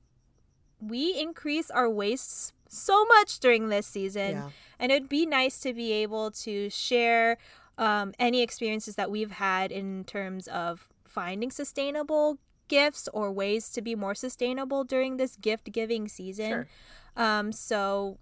we 0.79 1.15
increase 1.20 1.70
our 1.70 1.88
wastes 1.88 2.51
so 2.67 3.05
much 3.05 3.39
during 3.39 3.70
this 3.70 3.86
season 3.86 4.31
yeah. 4.31 4.50
and 4.79 4.91
it'd 4.91 5.08
be 5.08 5.27
nice 5.27 5.60
to 5.60 5.72
be 5.72 5.91
able 5.91 6.31
to 6.31 6.67
share 6.72 7.38
um, 7.77 8.12
any 8.17 8.41
experiences 8.41 8.96
that 8.96 9.12
we've 9.12 9.34
had 9.34 9.72
in 9.72 10.03
terms 10.03 10.48
of 10.48 10.90
finding 11.12 11.51
sustainable 11.51 12.39
gifts 12.68 13.10
or 13.13 13.32
ways 13.32 13.70
to 13.70 13.82
be 13.82 13.96
more 13.96 14.15
sustainable 14.15 14.84
during 14.84 15.18
this 15.18 15.36
gift 15.36 15.72
giving 15.72 16.08
season. 16.08 16.50
Sure. 16.50 16.68
Um, 17.18 17.51
so 17.51 18.18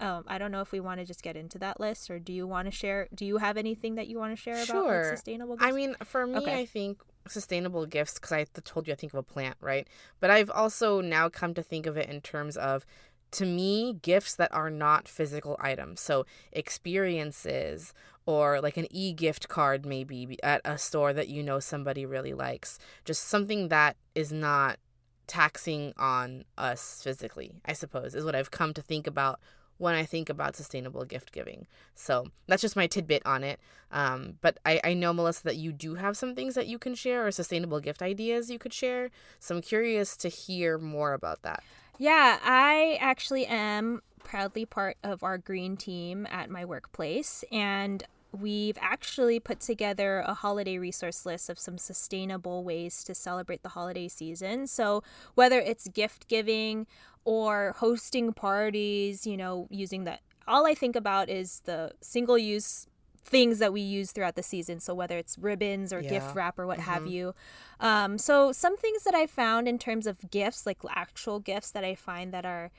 um, 0.00 0.24
I 0.26 0.38
don't 0.38 0.52
know 0.52 0.60
if 0.60 0.70
we 0.70 0.80
want 0.80 1.00
to 1.00 1.06
just 1.06 1.22
get 1.22 1.36
into 1.36 1.58
that 1.58 1.80
list 1.80 2.10
or 2.10 2.18
do 2.18 2.32
you 2.32 2.46
want 2.46 2.66
to 2.66 2.70
share? 2.70 3.08
Do 3.14 3.24
you 3.24 3.38
have 3.38 3.56
anything 3.56 3.96
that 3.96 4.06
you 4.06 4.18
want 4.18 4.36
to 4.36 4.40
share 4.40 4.56
about 4.56 4.66
sure. 4.66 5.02
like, 5.02 5.16
sustainable 5.16 5.56
gifts? 5.56 5.66
I 5.66 5.72
mean, 5.72 5.96
for 6.04 6.26
me, 6.26 6.36
okay. 6.36 6.60
I 6.60 6.66
think 6.66 7.02
sustainable 7.26 7.86
gifts, 7.86 8.14
because 8.14 8.32
I 8.32 8.44
told 8.64 8.86
you 8.86 8.92
I 8.92 8.96
think 8.96 9.12
of 9.12 9.18
a 9.18 9.22
plant, 9.22 9.56
right? 9.60 9.88
But 10.20 10.30
I've 10.30 10.50
also 10.50 11.00
now 11.00 11.28
come 11.28 11.54
to 11.54 11.62
think 11.62 11.86
of 11.86 11.96
it 11.96 12.08
in 12.08 12.20
terms 12.20 12.56
of 12.56 12.86
to 13.34 13.44
me, 13.44 13.94
gifts 14.00 14.36
that 14.36 14.52
are 14.54 14.70
not 14.70 15.08
physical 15.08 15.56
items. 15.60 16.00
So, 16.00 16.24
experiences 16.52 17.92
or 18.26 18.60
like 18.60 18.76
an 18.76 18.86
e 18.90 19.12
gift 19.12 19.48
card, 19.48 19.84
maybe 19.84 20.38
at 20.42 20.60
a 20.64 20.78
store 20.78 21.12
that 21.12 21.28
you 21.28 21.42
know 21.42 21.60
somebody 21.60 22.06
really 22.06 22.34
likes. 22.34 22.78
Just 23.04 23.24
something 23.24 23.68
that 23.68 23.96
is 24.14 24.32
not 24.32 24.78
taxing 25.26 25.92
on 25.96 26.44
us 26.58 27.02
physically, 27.02 27.60
I 27.64 27.72
suppose, 27.72 28.14
is 28.14 28.24
what 28.24 28.34
I've 28.34 28.50
come 28.50 28.74
to 28.74 28.82
think 28.82 29.06
about 29.06 29.40
when 29.78 29.94
I 29.94 30.04
think 30.04 30.28
about 30.28 30.56
sustainable 30.56 31.04
gift 31.04 31.32
giving. 31.32 31.66
So 31.94 32.28
that's 32.46 32.62
just 32.62 32.76
my 32.76 32.86
tidbit 32.86 33.22
on 33.26 33.42
it. 33.42 33.58
Um, 33.90 34.38
but 34.40 34.58
I, 34.64 34.80
I 34.84 34.94
know, 34.94 35.12
Melissa, 35.12 35.44
that 35.44 35.56
you 35.56 35.72
do 35.72 35.96
have 35.96 36.16
some 36.16 36.34
things 36.34 36.54
that 36.54 36.66
you 36.66 36.78
can 36.78 36.94
share 36.94 37.26
or 37.26 37.30
sustainable 37.30 37.80
gift 37.80 38.02
ideas 38.02 38.50
you 38.50 38.58
could 38.58 38.72
share. 38.72 39.10
So 39.40 39.56
I'm 39.56 39.62
curious 39.62 40.16
to 40.18 40.28
hear 40.28 40.78
more 40.78 41.12
about 41.12 41.42
that. 41.42 41.62
Yeah, 41.98 42.38
I 42.42 42.98
actually 43.00 43.46
am 43.46 44.02
proudly 44.22 44.64
part 44.64 44.96
of 45.04 45.22
our 45.22 45.38
green 45.38 45.76
team 45.76 46.26
at 46.30 46.50
my 46.50 46.64
workplace. 46.64 47.44
And 47.52 48.04
we've 48.34 48.78
actually 48.80 49.40
put 49.40 49.60
together 49.60 50.24
a 50.26 50.34
holiday 50.34 50.78
resource 50.78 51.24
list 51.24 51.48
of 51.48 51.58
some 51.58 51.78
sustainable 51.78 52.64
ways 52.64 53.04
to 53.04 53.14
celebrate 53.14 53.62
the 53.62 53.70
holiday 53.70 54.08
season. 54.08 54.66
So, 54.66 55.02
whether 55.34 55.58
it's 55.58 55.88
gift 55.88 56.28
giving 56.28 56.86
or 57.24 57.74
hosting 57.78 58.32
parties, 58.32 59.26
you 59.26 59.36
know, 59.36 59.68
using 59.70 60.04
that, 60.04 60.20
all 60.46 60.66
I 60.66 60.74
think 60.74 60.96
about 60.96 61.28
is 61.28 61.62
the 61.64 61.92
single 62.00 62.38
use 62.38 62.86
things 63.24 63.58
that 63.58 63.72
we 63.72 63.80
use 63.80 64.12
throughout 64.12 64.34
the 64.34 64.42
season. 64.42 64.80
So, 64.80 64.94
whether 64.94 65.16
it's 65.16 65.38
ribbons 65.38 65.92
or 65.92 66.00
yeah. 66.00 66.10
gift 66.10 66.34
wrap 66.34 66.58
or 66.58 66.66
what 66.66 66.78
mm-hmm. 66.78 66.90
have 66.90 67.06
you. 67.06 67.34
Um, 67.80 68.18
so, 68.18 68.52
some 68.52 68.76
things 68.76 69.04
that 69.04 69.14
I 69.14 69.26
found 69.26 69.68
in 69.68 69.78
terms 69.78 70.06
of 70.06 70.30
gifts, 70.30 70.66
like 70.66 70.78
actual 70.90 71.40
gifts 71.40 71.70
that 71.70 71.84
I 71.84 71.94
find 71.94 72.32
that 72.32 72.44
are 72.44 72.70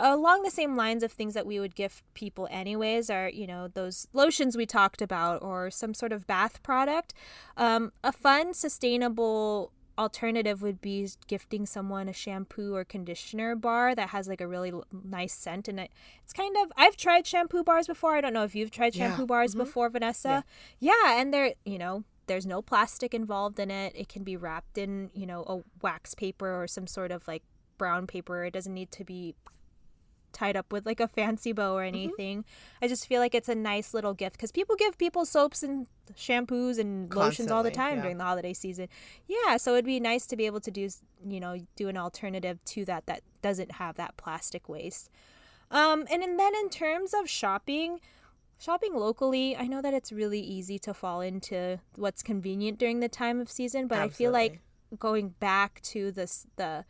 along 0.00 0.42
the 0.42 0.50
same 0.50 0.76
lines 0.76 1.02
of 1.02 1.12
things 1.12 1.34
that 1.34 1.46
we 1.46 1.60
would 1.60 1.74
gift 1.74 2.02
people 2.14 2.48
anyways 2.50 3.10
are 3.10 3.28
you 3.28 3.46
know 3.46 3.68
those 3.68 4.06
lotions 4.12 4.56
we 4.56 4.66
talked 4.66 5.02
about 5.02 5.42
or 5.42 5.70
some 5.70 5.94
sort 5.94 6.12
of 6.12 6.26
bath 6.26 6.62
product 6.62 7.12
um, 7.56 7.92
a 8.02 8.12
fun 8.12 8.54
sustainable 8.54 9.72
alternative 9.98 10.62
would 10.62 10.80
be 10.80 11.06
gifting 11.26 11.66
someone 11.66 12.08
a 12.08 12.12
shampoo 12.12 12.74
or 12.74 12.84
conditioner 12.84 13.54
bar 13.54 13.94
that 13.94 14.10
has 14.10 14.26
like 14.26 14.40
a 14.40 14.48
really 14.48 14.72
nice 15.04 15.34
scent 15.34 15.68
and 15.68 15.78
it, 15.78 15.90
it's 16.24 16.32
kind 16.32 16.56
of 16.62 16.72
i've 16.76 16.96
tried 16.96 17.26
shampoo 17.26 17.62
bars 17.62 17.86
before 17.86 18.14
i 18.14 18.20
don't 18.20 18.32
know 18.32 18.44
if 18.44 18.54
you've 18.54 18.70
tried 18.70 18.94
shampoo 18.94 19.22
yeah. 19.22 19.26
bars 19.26 19.50
mm-hmm. 19.50 19.60
before 19.60 19.90
vanessa 19.90 20.42
yeah. 20.78 20.92
yeah 20.92 21.20
and 21.20 21.34
they're 21.34 21.52
you 21.66 21.76
know 21.76 22.02
there's 22.28 22.46
no 22.46 22.62
plastic 22.62 23.12
involved 23.12 23.60
in 23.60 23.70
it 23.70 23.92
it 23.94 24.08
can 24.08 24.24
be 24.24 24.36
wrapped 24.36 24.78
in 24.78 25.10
you 25.12 25.26
know 25.26 25.42
a 25.42 25.60
wax 25.82 26.14
paper 26.14 26.62
or 26.62 26.66
some 26.66 26.86
sort 26.86 27.10
of 27.10 27.28
like 27.28 27.42
brown 27.76 28.06
paper 28.06 28.44
it 28.44 28.52
doesn't 28.52 28.74
need 28.74 28.90
to 28.90 29.04
be 29.04 29.34
tied 30.32 30.56
up 30.56 30.72
with 30.72 30.86
like 30.86 31.00
a 31.00 31.08
fancy 31.08 31.52
bow 31.52 31.74
or 31.76 31.80
mm-hmm. 31.80 31.94
anything. 31.94 32.38
Mm-hmm. 32.40 32.84
I 32.84 32.88
just 32.88 33.06
feel 33.06 33.20
like 33.20 33.34
it's 33.34 33.48
a 33.48 33.54
nice 33.54 33.94
little 33.94 34.14
gift 34.14 34.36
because 34.36 34.52
people 34.52 34.76
give 34.76 34.98
people 34.98 35.24
soaps 35.24 35.62
and 35.62 35.86
shampoos 36.14 36.78
and 36.78 37.10
Constantly, 37.10 37.24
lotions 37.24 37.50
all 37.50 37.62
the 37.62 37.70
time 37.70 37.96
yeah. 37.96 38.02
during 38.02 38.18
the 38.18 38.24
holiday 38.24 38.52
season. 38.52 38.88
Yeah, 39.26 39.56
so 39.56 39.72
it'd 39.72 39.84
be 39.84 40.00
nice 40.00 40.26
to 40.26 40.36
be 40.36 40.46
able 40.46 40.60
to 40.60 40.70
do 40.70 40.88
you 41.26 41.40
know 41.40 41.56
do 41.76 41.88
an 41.88 41.96
alternative 41.96 42.64
to 42.66 42.84
that 42.86 43.06
that 43.06 43.22
doesn't 43.42 43.72
have 43.72 43.96
that 43.96 44.16
plastic 44.16 44.68
waste. 44.68 45.10
Um, 45.70 46.06
and, 46.10 46.22
and 46.22 46.38
then 46.38 46.52
in 46.56 46.68
terms 46.68 47.14
of 47.14 47.30
shopping, 47.30 48.00
shopping 48.58 48.94
locally, 48.94 49.56
I 49.56 49.66
know 49.66 49.80
that 49.82 49.94
it's 49.94 50.10
really 50.10 50.40
easy 50.40 50.78
to 50.80 50.92
fall 50.92 51.20
into 51.20 51.78
what's 51.94 52.22
convenient 52.22 52.78
during 52.78 53.00
the 53.00 53.08
time 53.08 53.40
of 53.40 53.48
season, 53.50 53.86
but 53.86 53.98
Absolutely. 53.98 54.14
I 54.14 54.16
feel 54.16 54.32
like 54.32 54.60
going 54.98 55.28
back 55.38 55.80
to 55.82 56.10
this 56.10 56.46
the 56.56 56.84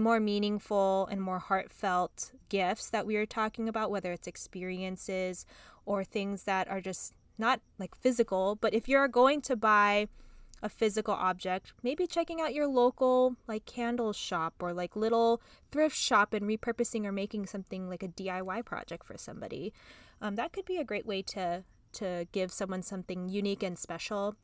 more 0.00 0.20
meaningful 0.20 1.06
and 1.10 1.20
more 1.20 1.38
heartfelt 1.38 2.32
gifts 2.48 2.90
that 2.90 3.06
we 3.06 3.16
are 3.16 3.26
talking 3.26 3.68
about, 3.68 3.90
whether 3.90 4.12
it's 4.12 4.26
experiences 4.26 5.46
or 5.84 6.04
things 6.04 6.44
that 6.44 6.68
are 6.68 6.80
just 6.80 7.14
not 7.38 7.60
like 7.78 7.94
physical. 7.94 8.56
But 8.56 8.74
if 8.74 8.88
you're 8.88 9.08
going 9.08 9.40
to 9.42 9.56
buy 9.56 10.08
a 10.62 10.68
physical 10.68 11.14
object, 11.14 11.72
maybe 11.82 12.06
checking 12.06 12.40
out 12.40 12.54
your 12.54 12.66
local 12.66 13.36
like 13.46 13.66
candle 13.66 14.12
shop 14.12 14.54
or 14.60 14.72
like 14.72 14.96
little 14.96 15.40
thrift 15.70 15.96
shop 15.96 16.32
and 16.32 16.46
repurposing 16.46 17.04
or 17.04 17.12
making 17.12 17.46
something 17.46 17.88
like 17.88 18.02
a 18.02 18.08
DIY 18.08 18.64
project 18.64 19.04
for 19.04 19.16
somebody. 19.18 19.72
Um, 20.20 20.36
that 20.36 20.52
could 20.52 20.64
be 20.64 20.78
a 20.78 20.84
great 20.84 21.06
way 21.06 21.22
to 21.22 21.64
to 21.92 22.26
give 22.32 22.52
someone 22.52 22.82
something 22.82 23.28
unique 23.28 23.62
and 23.62 23.78
special. 23.78 24.36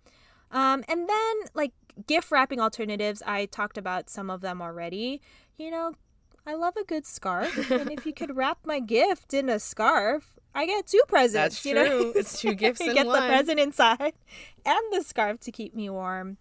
Um, 0.51 0.85
and 0.87 1.09
then 1.09 1.35
like 1.55 1.73
gift 2.07 2.31
wrapping 2.31 2.61
alternatives, 2.61 3.23
I 3.27 3.47
talked 3.47 3.79
about 3.79 4.11
some 4.11 4.31
of 4.31 4.43
them 4.43 4.61
already. 4.61 5.21
You 5.59 5.71
know, 5.71 5.95
I 6.47 6.55
love 6.55 6.77
a 6.77 6.85
good 6.85 7.07
scarf, 7.07 7.71
and 7.71 7.91
if 7.91 8.05
you 8.05 8.13
could 8.15 8.37
wrap 8.37 8.59
my 8.65 8.81
gift 8.81 9.33
in 9.33 9.49
a 9.49 9.59
scarf, 9.59 10.39
I 10.55 10.67
get 10.67 10.87
two 10.87 11.03
presents. 11.09 11.63
That's 11.63 11.67
you 11.67 11.75
true. 11.75 11.85
Know? 11.85 12.13
It's 12.17 12.41
two 12.41 12.55
gifts 12.55 12.81
in 12.81 12.95
get 12.95 13.07
one. 13.07 13.23
the 13.23 13.29
present 13.29 13.61
inside 13.61 14.13
and 14.67 14.83
the 14.93 15.03
scarf 15.03 15.41
to 15.41 15.53
keep 15.53 15.75
me 15.75 15.89
warm. 15.89 16.39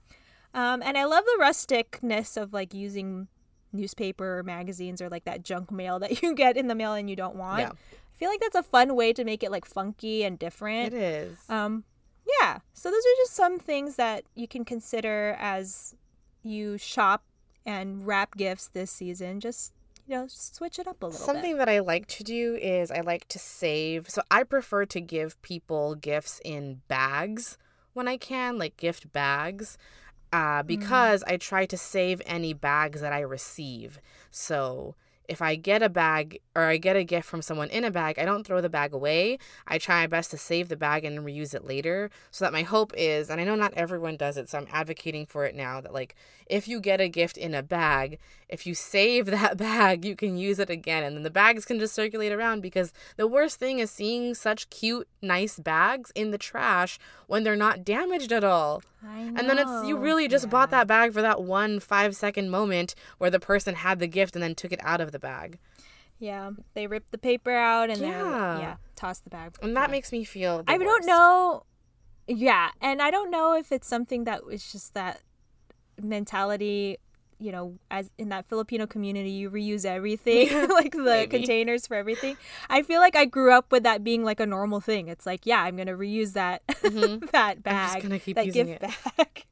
Um, 0.53 0.81
and 0.83 0.97
I 0.97 1.05
love 1.05 1.23
the 1.23 1.37
rusticness 1.41 2.35
of 2.35 2.51
like 2.51 2.73
using 2.73 3.27
newspaper 3.71 4.39
or 4.39 4.43
magazines 4.43 5.01
or 5.01 5.09
like 5.09 5.23
that 5.23 5.43
junk 5.43 5.71
mail 5.71 5.97
that 5.99 6.21
you 6.21 6.35
get 6.35 6.57
in 6.57 6.67
the 6.67 6.75
mail 6.75 6.93
and 6.93 7.09
you 7.09 7.15
don't 7.15 7.35
want. 7.35 7.59
Yeah. 7.59 7.69
I 7.69 8.17
feel 8.17 8.29
like 8.29 8.41
that's 8.41 8.55
a 8.55 8.63
fun 8.63 8.95
way 8.95 9.13
to 9.13 9.23
make 9.23 9.43
it 9.43 9.51
like 9.51 9.65
funky 9.65 10.23
and 10.23 10.37
different. 10.37 10.93
It 10.93 11.01
is. 11.01 11.37
Um, 11.47 11.85
yeah. 12.41 12.59
So 12.73 12.89
those 12.89 12.99
are 12.99 13.17
just 13.21 13.33
some 13.33 13.59
things 13.59 13.95
that 13.95 14.25
you 14.35 14.47
can 14.47 14.65
consider 14.65 15.37
as 15.39 15.95
you 16.43 16.77
shop 16.77 17.23
and 17.65 18.05
wrap 18.05 18.35
gifts 18.35 18.67
this 18.67 18.91
season. 18.91 19.39
Just 19.39 19.73
you 20.07 20.15
know, 20.15 20.25
switch 20.27 20.79
it 20.79 20.87
up 20.87 21.01
a 21.01 21.05
little 21.05 21.19
Something 21.19 21.53
bit. 21.53 21.59
that 21.59 21.69
I 21.69 21.79
like 21.79 22.07
to 22.07 22.23
do 22.23 22.57
is 22.61 22.91
I 22.91 23.01
like 23.01 23.27
to 23.29 23.39
save. 23.39 24.09
So 24.09 24.21
I 24.29 24.43
prefer 24.43 24.85
to 24.87 24.99
give 24.99 25.41
people 25.41 25.95
gifts 25.95 26.41
in 26.43 26.81
bags 26.87 27.57
when 27.93 28.07
I 28.07 28.17
can, 28.17 28.57
like 28.57 28.77
gift 28.77 29.13
bags, 29.13 29.77
uh, 30.33 30.63
mm. 30.63 30.67
because 30.67 31.23
mm. 31.23 31.31
I 31.31 31.37
try 31.37 31.65
to 31.65 31.77
save 31.77 32.21
any 32.25 32.53
bags 32.53 33.01
that 33.01 33.13
I 33.13 33.19
receive. 33.19 33.99
So 34.31 34.95
if 35.31 35.41
I 35.41 35.55
get 35.55 35.81
a 35.81 35.87
bag 35.87 36.41
or 36.57 36.63
I 36.63 36.75
get 36.75 36.97
a 36.97 37.05
gift 37.05 37.25
from 37.25 37.41
someone 37.41 37.69
in 37.69 37.85
a 37.85 37.89
bag, 37.89 38.19
I 38.19 38.25
don't 38.25 38.45
throw 38.45 38.59
the 38.59 38.67
bag 38.67 38.93
away. 38.93 39.39
I 39.65 39.77
try 39.77 40.01
my 40.01 40.07
best 40.07 40.29
to 40.31 40.37
save 40.37 40.67
the 40.67 40.75
bag 40.75 41.05
and 41.05 41.19
reuse 41.19 41.53
it 41.53 41.63
later. 41.63 42.09
So 42.31 42.43
that 42.43 42.51
my 42.51 42.63
hope 42.63 42.91
is, 42.97 43.29
and 43.29 43.39
I 43.39 43.45
know 43.45 43.55
not 43.55 43.73
everyone 43.75 44.17
does 44.17 44.35
it, 44.35 44.49
so 44.49 44.57
I'm 44.57 44.67
advocating 44.73 45.25
for 45.25 45.45
it 45.45 45.55
now 45.55 45.79
that 45.79 45.93
like 45.93 46.15
if 46.47 46.67
you 46.67 46.81
get 46.81 46.99
a 46.99 47.07
gift 47.07 47.37
in 47.37 47.55
a 47.55 47.63
bag, 47.63 48.19
if 48.49 48.67
you 48.67 48.75
save 48.75 49.25
that 49.27 49.55
bag, 49.55 50.03
you 50.03 50.17
can 50.17 50.37
use 50.37 50.59
it 50.59 50.69
again 50.69 51.03
and 51.03 51.15
then 51.15 51.23
the 51.23 51.29
bags 51.29 51.63
can 51.63 51.79
just 51.79 51.95
circulate 51.95 52.33
around 52.33 52.59
because 52.59 52.91
the 53.15 53.25
worst 53.25 53.57
thing 53.57 53.79
is 53.79 53.89
seeing 53.89 54.33
such 54.33 54.69
cute, 54.69 55.07
nice 55.21 55.57
bags 55.57 56.11
in 56.13 56.31
the 56.31 56.37
trash 56.37 56.99
when 57.27 57.43
they're 57.43 57.55
not 57.55 57.85
damaged 57.85 58.33
at 58.33 58.43
all. 58.43 58.83
And 59.03 59.37
then 59.49 59.57
it's 59.57 59.87
you 59.87 59.97
really 59.97 60.27
just 60.27 60.45
yeah. 60.45 60.51
bought 60.51 60.69
that 60.71 60.87
bag 60.87 61.13
for 61.13 61.21
that 61.21 61.41
one 61.41 61.79
5 61.79 62.15
second 62.15 62.49
moment 62.49 62.95
where 63.17 63.29
the 63.29 63.39
person 63.39 63.75
had 63.75 63.99
the 63.99 64.07
gift 64.07 64.35
and 64.35 64.43
then 64.43 64.55
took 64.55 64.71
it 64.71 64.79
out 64.83 65.01
of 65.01 65.11
the 65.11 65.19
bag. 65.19 65.57
Yeah, 66.19 66.51
they 66.75 66.85
ripped 66.85 67.11
the 67.11 67.17
paper 67.17 67.51
out 67.51 67.89
and 67.89 67.99
yeah. 67.99 68.11
then 68.11 68.61
yeah, 68.61 68.75
toss 68.95 69.19
the 69.19 69.31
bag. 69.31 69.55
And 69.61 69.75
that 69.75 69.89
makes 69.89 70.11
me 70.11 70.23
feel 70.23 70.63
I 70.67 70.77
worst. 70.77 70.85
don't 70.85 71.05
know. 71.07 71.63
Yeah, 72.27 72.69
and 72.79 73.01
I 73.01 73.09
don't 73.09 73.31
know 73.31 73.55
if 73.55 73.71
it's 73.71 73.87
something 73.87 74.25
that 74.25 74.45
was 74.45 74.71
just 74.71 74.93
that 74.93 75.21
mentality 75.99 76.97
you 77.41 77.51
know, 77.51 77.77
as 77.89 78.11
in 78.17 78.29
that 78.29 78.47
Filipino 78.47 78.85
community, 78.85 79.31
you 79.31 79.49
reuse 79.49 79.83
everything, 79.85 80.47
like 80.69 80.91
the 80.91 81.03
Maybe. 81.03 81.37
containers 81.37 81.87
for 81.87 81.95
everything. 81.95 82.37
I 82.69 82.83
feel 82.83 83.01
like 83.01 83.15
I 83.15 83.25
grew 83.25 83.51
up 83.51 83.71
with 83.71 83.83
that 83.83 84.03
being 84.03 84.23
like 84.23 84.39
a 84.39 84.45
normal 84.45 84.79
thing. 84.79 85.07
It's 85.07 85.25
like, 85.25 85.45
yeah, 85.45 85.61
I'm 85.61 85.75
gonna 85.75 85.97
reuse 85.97 86.33
that 86.33 86.65
mm-hmm. 86.67 87.25
that 87.31 87.63
bag, 87.63 88.03
that 88.03 88.53
gift 88.53 88.69
it. 88.69 88.81
bag. 88.81 89.45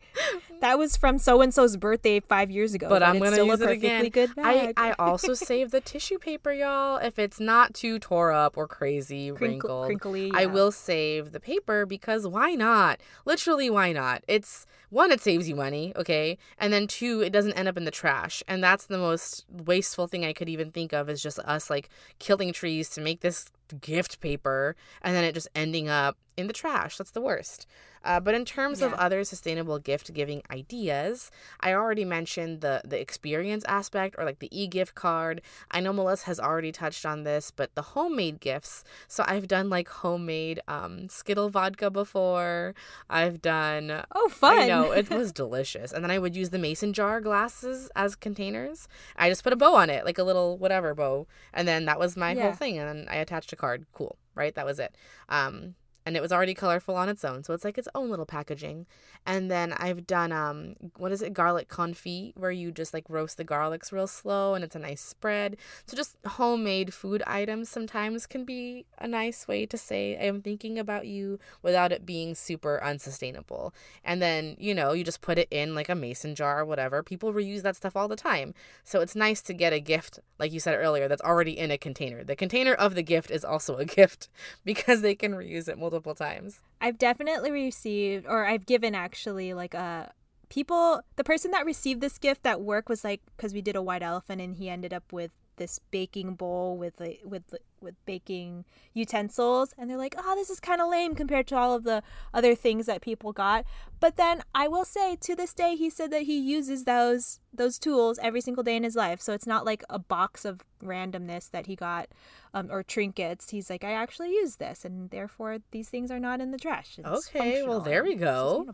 that 0.61 0.77
was 0.77 0.97
from 0.97 1.17
so 1.17 1.41
and 1.41 1.53
so's 1.53 1.77
birthday 1.77 2.19
five 2.19 2.51
years 2.51 2.73
ago. 2.73 2.89
But, 2.89 2.99
but 2.99 3.03
I'm 3.03 3.19
gonna 3.19 3.43
use 3.43 3.61
it 3.61 3.69
again. 3.69 4.09
Good 4.09 4.35
bag. 4.35 4.73
I 4.77 4.89
I 4.89 4.95
also 4.99 5.33
save 5.33 5.71
the 5.71 5.81
tissue 5.81 6.19
paper, 6.19 6.51
y'all. 6.51 6.97
If 6.97 7.17
it's 7.17 7.39
not 7.39 7.73
too 7.73 7.97
tore 7.97 8.31
up 8.31 8.55
or 8.55 8.67
crazy, 8.67 9.31
Crinkle, 9.31 9.47
wrinkled, 9.47 9.85
crinkly, 9.85 10.27
yeah. 10.27 10.41
I 10.41 10.45
will 10.45 10.71
save 10.71 11.31
the 11.31 11.39
paper 11.39 11.85
because 11.85 12.27
why 12.27 12.53
not? 12.53 12.99
Literally, 13.25 13.69
why 13.69 13.93
not? 13.93 14.23
It's 14.27 14.67
one, 14.89 15.11
it 15.11 15.21
saves 15.21 15.47
you 15.47 15.55
money, 15.55 15.93
okay? 15.95 16.37
And 16.57 16.73
then 16.73 16.87
two, 16.87 17.21
it 17.21 17.31
doesn't 17.31 17.53
end 17.53 17.67
up 17.67 17.77
in 17.77 17.85
the 17.85 17.91
trash. 17.91 18.41
And 18.47 18.63
that's 18.63 18.85
the 18.85 18.97
most 18.97 19.45
wasteful 19.49 20.07
thing 20.07 20.25
I 20.25 20.33
could 20.33 20.49
even 20.49 20.71
think 20.71 20.93
of 20.93 21.09
is 21.09 21.21
just 21.21 21.39
us 21.39 21.69
like 21.69 21.89
killing 22.17 22.51
trees 22.53 22.89
to 22.89 23.01
make 23.01 23.21
this 23.21 23.51
gift 23.81 24.19
paper 24.19 24.75
and 25.01 25.15
then 25.15 25.23
it 25.23 25.33
just 25.33 25.47
ending 25.55 25.89
up 25.89 26.17
in 26.37 26.47
the 26.47 26.53
trash. 26.53 26.97
That's 26.97 27.11
the 27.11 27.21
worst. 27.21 27.67
Uh, 28.03 28.19
but 28.19 28.33
in 28.33 28.45
terms 28.45 28.79
yeah. 28.79 28.87
of 28.87 28.93
other 28.93 29.23
sustainable 29.23 29.77
gift 29.77 30.13
giving 30.13 30.41
ideas, 30.49 31.31
I 31.59 31.73
already 31.73 32.05
mentioned 32.05 32.61
the 32.61 32.81
the 32.85 32.99
experience 32.99 33.65
aspect 33.65 34.15
or 34.17 34.23
like 34.23 34.39
the 34.39 34.47
e 34.57 34.67
gift 34.67 34.95
card. 34.95 35.41
I 35.71 35.81
know 35.81 35.91
Melissa 35.91 36.27
has 36.27 36.39
already 36.39 36.71
touched 36.71 37.05
on 37.05 37.23
this, 37.23 37.51
but 37.51 37.75
the 37.75 37.81
homemade 37.81 38.39
gifts. 38.39 38.83
So 39.07 39.23
I've 39.27 39.47
done 39.47 39.69
like 39.69 39.89
homemade 39.89 40.61
um, 40.67 41.09
Skittle 41.09 41.49
vodka 41.49 41.89
before. 41.89 42.73
I've 43.09 43.41
done 43.41 44.03
oh 44.13 44.29
fun. 44.29 44.59
I 44.59 44.67
know 44.67 44.91
it 44.91 45.09
was 45.09 45.33
delicious, 45.33 45.91
and 45.91 46.03
then 46.03 46.11
I 46.11 46.19
would 46.19 46.35
use 46.35 46.51
the 46.51 46.59
mason 46.59 46.93
jar 46.93 47.19
glasses 47.19 47.89
as 47.95 48.15
containers. 48.15 48.87
I 49.17 49.29
just 49.29 49.43
put 49.43 49.53
a 49.53 49.57
bow 49.57 49.75
on 49.75 49.89
it, 49.89 50.05
like 50.05 50.17
a 50.17 50.23
little 50.23 50.57
whatever 50.57 50.95
bow, 50.95 51.27
and 51.53 51.67
then 51.67 51.83
that 51.85 51.99
was 51.99 52.15
my 52.15 52.31
yeah. 52.31 52.43
whole 52.43 52.53
thing. 52.53 52.77
And 52.77 52.87
then 52.87 53.07
I 53.09 53.17
attached 53.17 53.51
a 53.51 53.57
card. 53.59 53.85
Cool, 53.93 54.17
right? 54.33 54.55
That 54.55 54.65
was 54.65 54.79
it. 54.79 54.95
Um, 55.29 55.75
and 56.09 56.17
it 56.17 56.23
was 56.23 56.31
already 56.31 56.55
colorful 56.55 56.95
on 56.95 57.07
its 57.07 57.23
own. 57.23 57.43
So 57.43 57.53
it's 57.53 57.63
like 57.63 57.77
its 57.77 57.87
own 57.93 58.09
little 58.09 58.25
packaging. 58.25 58.87
And 59.27 59.51
then 59.51 59.73
I've 59.73 60.07
done 60.07 60.31
um 60.31 60.73
what 60.97 61.11
is 61.11 61.21
it 61.21 61.35
garlic 61.35 61.69
confit 61.69 62.35
where 62.35 62.49
you 62.49 62.71
just 62.71 62.95
like 62.95 63.05
roast 63.07 63.37
the 63.37 63.45
garlics 63.45 63.91
real 63.91 64.07
slow 64.07 64.55
and 64.55 64.63
it's 64.63 64.75
a 64.75 64.79
nice 64.79 65.01
spread. 65.01 65.55
So 65.85 65.95
just 65.95 66.17
homemade 66.25 66.95
food 66.95 67.21
items 67.27 67.69
sometimes 67.69 68.25
can 68.25 68.43
be 68.43 68.87
a 68.97 69.07
nice 69.07 69.47
way 69.47 69.67
to 69.67 69.77
say 69.77 70.17
I 70.17 70.23
am 70.23 70.41
thinking 70.41 70.79
about 70.79 71.05
you 71.05 71.37
without 71.61 71.91
it 71.91 72.07
being 72.07 72.33
super 72.33 72.83
unsustainable. 72.83 73.71
And 74.03 74.19
then, 74.19 74.55
you 74.57 74.73
know, 74.73 74.93
you 74.93 75.03
just 75.03 75.21
put 75.21 75.37
it 75.37 75.47
in 75.51 75.75
like 75.75 75.89
a 75.89 75.95
mason 75.95 76.33
jar 76.33 76.61
or 76.61 76.65
whatever. 76.65 77.03
People 77.03 77.31
reuse 77.33 77.61
that 77.61 77.75
stuff 77.75 77.95
all 77.95 78.07
the 78.07 78.15
time. 78.15 78.55
So 78.83 79.01
it's 79.01 79.15
nice 79.15 79.43
to 79.43 79.53
get 79.53 79.73
a 79.73 79.79
gift 79.79 80.21
like 80.39 80.53
you 80.53 80.59
said 80.59 80.75
earlier 80.75 81.07
that's 81.07 81.21
already 81.21 81.57
in 81.57 81.69
a 81.69 81.77
container. 81.77 82.23
The 82.23 82.35
container 82.35 82.73
of 82.73 82.95
the 82.95 83.03
gift 83.03 83.29
is 83.29 83.43
also 83.43 83.75
a 83.75 83.85
gift 83.85 84.29
because 84.65 85.01
they 85.01 85.13
can 85.13 85.33
reuse 85.33 85.67
it 85.67 85.77
multiple 85.77 85.98
times. 86.15 86.61
I've 86.81 86.97
definitely 86.97 87.51
received, 87.51 88.25
or 88.27 88.45
I've 88.45 88.65
given 88.65 88.95
actually, 88.95 89.53
like 89.53 89.73
a 89.73 90.11
people. 90.49 91.01
The 91.15 91.23
person 91.23 91.51
that 91.51 91.65
received 91.65 92.01
this 92.01 92.17
gift 92.17 92.45
at 92.45 92.61
work 92.61 92.89
was 92.89 93.03
like, 93.03 93.21
because 93.35 93.53
we 93.53 93.61
did 93.61 93.75
a 93.75 93.81
white 93.81 94.03
elephant, 94.03 94.41
and 94.41 94.55
he 94.55 94.69
ended 94.69 94.93
up 94.93 95.11
with 95.11 95.31
this 95.59 95.79
baking 95.91 96.33
bowl 96.33 96.75
with 96.75 96.99
like 96.99 97.21
with 97.23 97.43
with 97.79 97.93
baking 98.05 98.65
utensils 98.93 99.73
and 99.77 99.89
they're 99.89 99.97
like 99.97 100.15
oh 100.17 100.35
this 100.35 100.49
is 100.49 100.59
kind 100.59 100.81
of 100.81 100.89
lame 100.89 101.13
compared 101.13 101.45
to 101.47 101.55
all 101.55 101.73
of 101.73 101.83
the 101.83 102.01
other 102.33 102.55
things 102.55 102.87
that 102.87 103.01
people 103.01 103.31
got. 103.31 103.63
But 103.99 104.15
then 104.15 104.41
i 104.55 104.67
will 104.67 104.85
say 104.85 105.15
to 105.17 105.35
this 105.35 105.53
day 105.53 105.75
he 105.75 105.89
said 105.89 106.11
that 106.11 106.23
he 106.23 106.39
uses 106.39 106.85
those 106.85 107.39
those 107.53 107.77
tools 107.77 108.17
every 108.23 108.41
single 108.41 108.63
day 108.63 108.75
in 108.75 108.83
his 108.83 108.95
life. 108.95 109.21
So 109.21 109.33
it's 109.33 109.47
not 109.47 109.65
like 109.65 109.83
a 109.89 109.99
box 109.99 110.45
of 110.45 110.61
randomness 110.83 111.51
that 111.51 111.67
he 111.67 111.75
got 111.75 112.07
um, 112.53 112.69
or 112.71 112.81
trinkets. 112.81 113.51
He's 113.51 113.69
like 113.69 113.83
i 113.83 113.91
actually 113.91 114.31
use 114.31 114.55
this 114.55 114.83
and 114.83 115.11
therefore 115.11 115.59
these 115.69 115.89
things 115.89 116.09
are 116.09 116.19
not 116.19 116.41
in 116.41 116.49
the 116.49 116.57
trash. 116.57 116.97
It's 116.97 117.29
okay 117.29 117.61
well 117.63 117.81
there 117.81 118.03
we 118.03 118.15
go 118.15 118.65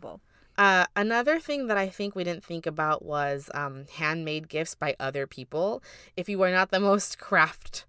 uh, 0.58 0.86
another 0.94 1.38
thing 1.38 1.66
that 1.66 1.76
I 1.76 1.88
think 1.88 2.14
we 2.14 2.24
didn't 2.24 2.44
think 2.44 2.66
about 2.66 3.04
was 3.04 3.50
um, 3.54 3.86
handmade 3.96 4.48
gifts 4.48 4.74
by 4.74 4.96
other 4.98 5.26
people. 5.26 5.82
If 6.16 6.28
you 6.28 6.42
are 6.42 6.50
not 6.50 6.70
the 6.70 6.80
most 6.90 7.18
craft 7.18 7.84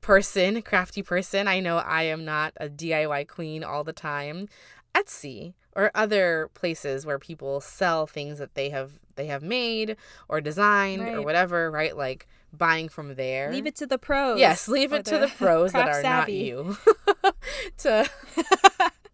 person, 0.00 0.62
crafty 0.62 1.02
person, 1.02 1.48
I 1.48 1.60
know 1.60 1.78
I 1.78 2.04
am 2.04 2.24
not 2.24 2.52
a 2.56 2.68
DIY 2.68 3.28
queen 3.28 3.64
all 3.64 3.84
the 3.84 3.92
time. 3.92 4.48
Etsy 4.94 5.54
or 5.74 5.90
other 5.94 6.50
places 6.54 7.06
where 7.06 7.18
people 7.18 7.60
sell 7.60 8.06
things 8.06 8.38
that 8.38 8.54
they 8.54 8.68
have 8.70 8.98
they 9.14 9.26
have 9.26 9.42
made 9.42 9.96
or 10.28 10.40
designed 10.40 11.02
right. 11.02 11.14
or 11.14 11.22
whatever, 11.22 11.70
right? 11.70 11.96
Like 11.96 12.26
buying 12.52 12.88
from 12.88 13.14
there. 13.14 13.50
Leave 13.50 13.66
it 13.66 13.76
to 13.76 13.86
the 13.86 13.98
pros. 13.98 14.38
Yes, 14.38 14.68
leave 14.68 14.92
it 14.92 15.04
to 15.06 15.18
the 15.18 15.28
pros 15.28 15.72
that 15.72 15.88
are 15.88 16.02
savvy. 16.02 16.52
not 16.52 16.66
you. 16.66 16.76
to 17.78 18.10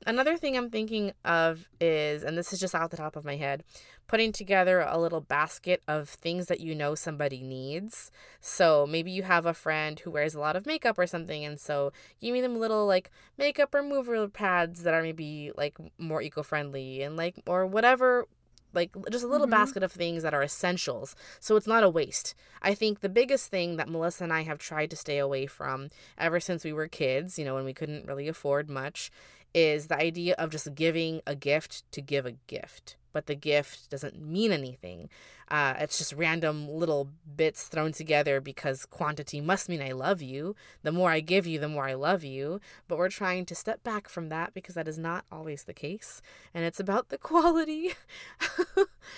Another 0.08 0.38
thing 0.38 0.56
I'm 0.56 0.70
thinking 0.70 1.12
of 1.22 1.68
is, 1.82 2.22
and 2.22 2.38
this 2.38 2.50
is 2.50 2.58
just 2.58 2.74
off 2.74 2.88
the 2.88 2.96
top 2.96 3.14
of 3.14 3.26
my 3.26 3.36
head, 3.36 3.62
putting 4.06 4.32
together 4.32 4.80
a 4.80 4.96
little 4.96 5.20
basket 5.20 5.82
of 5.86 6.08
things 6.08 6.46
that 6.46 6.60
you 6.60 6.74
know 6.74 6.94
somebody 6.94 7.42
needs. 7.42 8.10
So 8.40 8.86
maybe 8.86 9.10
you 9.10 9.24
have 9.24 9.44
a 9.44 9.52
friend 9.52 10.00
who 10.00 10.10
wears 10.10 10.34
a 10.34 10.40
lot 10.40 10.56
of 10.56 10.64
makeup 10.64 10.98
or 10.98 11.06
something, 11.06 11.44
and 11.44 11.60
so 11.60 11.92
giving 12.22 12.40
them 12.40 12.58
little 12.58 12.86
like 12.86 13.10
makeup 13.36 13.74
remover 13.74 14.26
pads 14.28 14.82
that 14.84 14.94
are 14.94 15.02
maybe 15.02 15.52
like 15.58 15.76
more 15.98 16.22
eco 16.22 16.42
friendly 16.42 17.02
and 17.02 17.18
like, 17.18 17.42
or 17.46 17.66
whatever 17.66 18.26
like 18.74 18.90
just 19.10 19.24
a 19.24 19.28
little 19.28 19.46
mm-hmm. 19.46 19.52
basket 19.52 19.82
of 19.82 19.92
things 19.92 20.22
that 20.22 20.34
are 20.34 20.42
essentials 20.42 21.16
so 21.40 21.56
it's 21.56 21.66
not 21.66 21.82
a 21.82 21.88
waste 21.88 22.34
i 22.62 22.74
think 22.74 23.00
the 23.00 23.08
biggest 23.08 23.50
thing 23.50 23.76
that 23.76 23.88
melissa 23.88 24.24
and 24.24 24.32
i 24.32 24.42
have 24.42 24.58
tried 24.58 24.90
to 24.90 24.96
stay 24.96 25.18
away 25.18 25.46
from 25.46 25.88
ever 26.18 26.38
since 26.38 26.64
we 26.64 26.72
were 26.72 26.86
kids 26.86 27.38
you 27.38 27.44
know 27.44 27.54
when 27.54 27.64
we 27.64 27.72
couldn't 27.72 28.06
really 28.06 28.28
afford 28.28 28.68
much 28.68 29.10
is 29.54 29.86
the 29.86 29.98
idea 29.98 30.34
of 30.38 30.50
just 30.50 30.74
giving 30.74 31.20
a 31.26 31.34
gift 31.34 31.90
to 31.92 32.00
give 32.00 32.26
a 32.26 32.32
gift, 32.46 32.96
but 33.12 33.26
the 33.26 33.34
gift 33.34 33.90
doesn't 33.90 34.20
mean 34.20 34.52
anything. 34.52 35.08
Uh, 35.50 35.74
it's 35.78 35.98
just 35.98 36.12
random 36.12 36.68
little 36.68 37.08
bits 37.36 37.64
thrown 37.64 37.92
together 37.92 38.40
because 38.40 38.84
quantity 38.86 39.40
must 39.40 39.68
mean 39.68 39.80
I 39.80 39.92
love 39.92 40.20
you. 40.20 40.54
The 40.82 40.92
more 40.92 41.10
I 41.10 41.20
give 41.20 41.46
you, 41.46 41.58
the 41.58 41.68
more 41.68 41.88
I 41.88 41.94
love 41.94 42.24
you. 42.24 42.60
But 42.86 42.98
we're 42.98 43.08
trying 43.08 43.46
to 43.46 43.54
step 43.54 43.82
back 43.82 44.08
from 44.08 44.28
that 44.28 44.52
because 44.52 44.74
that 44.74 44.88
is 44.88 44.98
not 44.98 45.24
always 45.32 45.64
the 45.64 45.72
case. 45.72 46.20
And 46.52 46.64
it's 46.64 46.80
about 46.80 47.08
the 47.08 47.18
quality. 47.28 47.94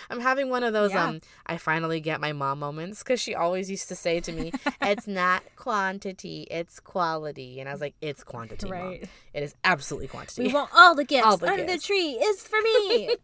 I'm 0.09 0.21
having 0.21 0.51
one 0.51 0.63
of 0.63 0.73
those, 0.73 0.93
yeah. 0.93 1.07
um, 1.09 1.21
I 1.47 1.57
finally 1.57 2.01
get 2.01 2.21
my 2.21 2.33
mom 2.33 2.61
moments 2.61 3.03
because 3.03 3.21
she 3.21 3.35
always 3.35 3.71
used 3.71 3.89
to 3.89 3.97
say 3.97 4.21
to 4.21 4.33
me, 4.33 4.53
it's 4.83 5.07
not 5.09 5.43
quantity, 5.57 6.47
it's 6.51 6.79
quality. 6.79 7.59
And 7.59 7.69
I 7.69 7.73
was 7.73 7.81
like, 7.81 7.95
it's 8.01 8.23
quantity, 8.23 8.71
right. 8.71 9.01
Mom. 9.01 9.11
It 9.33 9.43
is 9.43 9.55
absolutely 9.65 10.09
quantity. 10.09 10.47
We 10.47 10.53
want 10.53 10.71
all 10.75 10.95
the 10.95 11.05
gifts 11.11 11.27
all 11.27 11.37
the 11.37 11.49
under 11.49 11.65
gifts. 11.65 11.83
the 11.83 11.87
tree 11.87 12.13
is 12.13 12.43
for 12.47 12.61
me. 12.63 13.17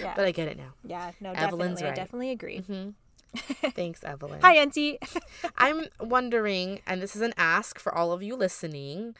yeah. 0.00 0.14
But 0.16 0.24
I 0.24 0.32
get 0.32 0.48
it 0.48 0.56
now. 0.56 0.72
Yeah, 0.84 1.12
no, 1.20 1.30
Evelyn's 1.30 1.80
definitely. 1.80 1.82
Right. 1.84 1.92
I 1.92 1.94
definitely 1.94 2.30
agree. 2.30 2.39
Mm-hmm. 2.48 2.90
Thanks, 3.70 4.02
Evelyn. 4.02 4.40
Hi, 4.40 4.56
Auntie. 4.56 4.98
I'm 5.58 5.86
wondering, 6.00 6.80
and 6.86 7.00
this 7.00 7.14
is 7.14 7.22
an 7.22 7.34
ask 7.36 7.78
for 7.78 7.94
all 7.94 8.12
of 8.12 8.22
you 8.22 8.34
listening, 8.34 9.14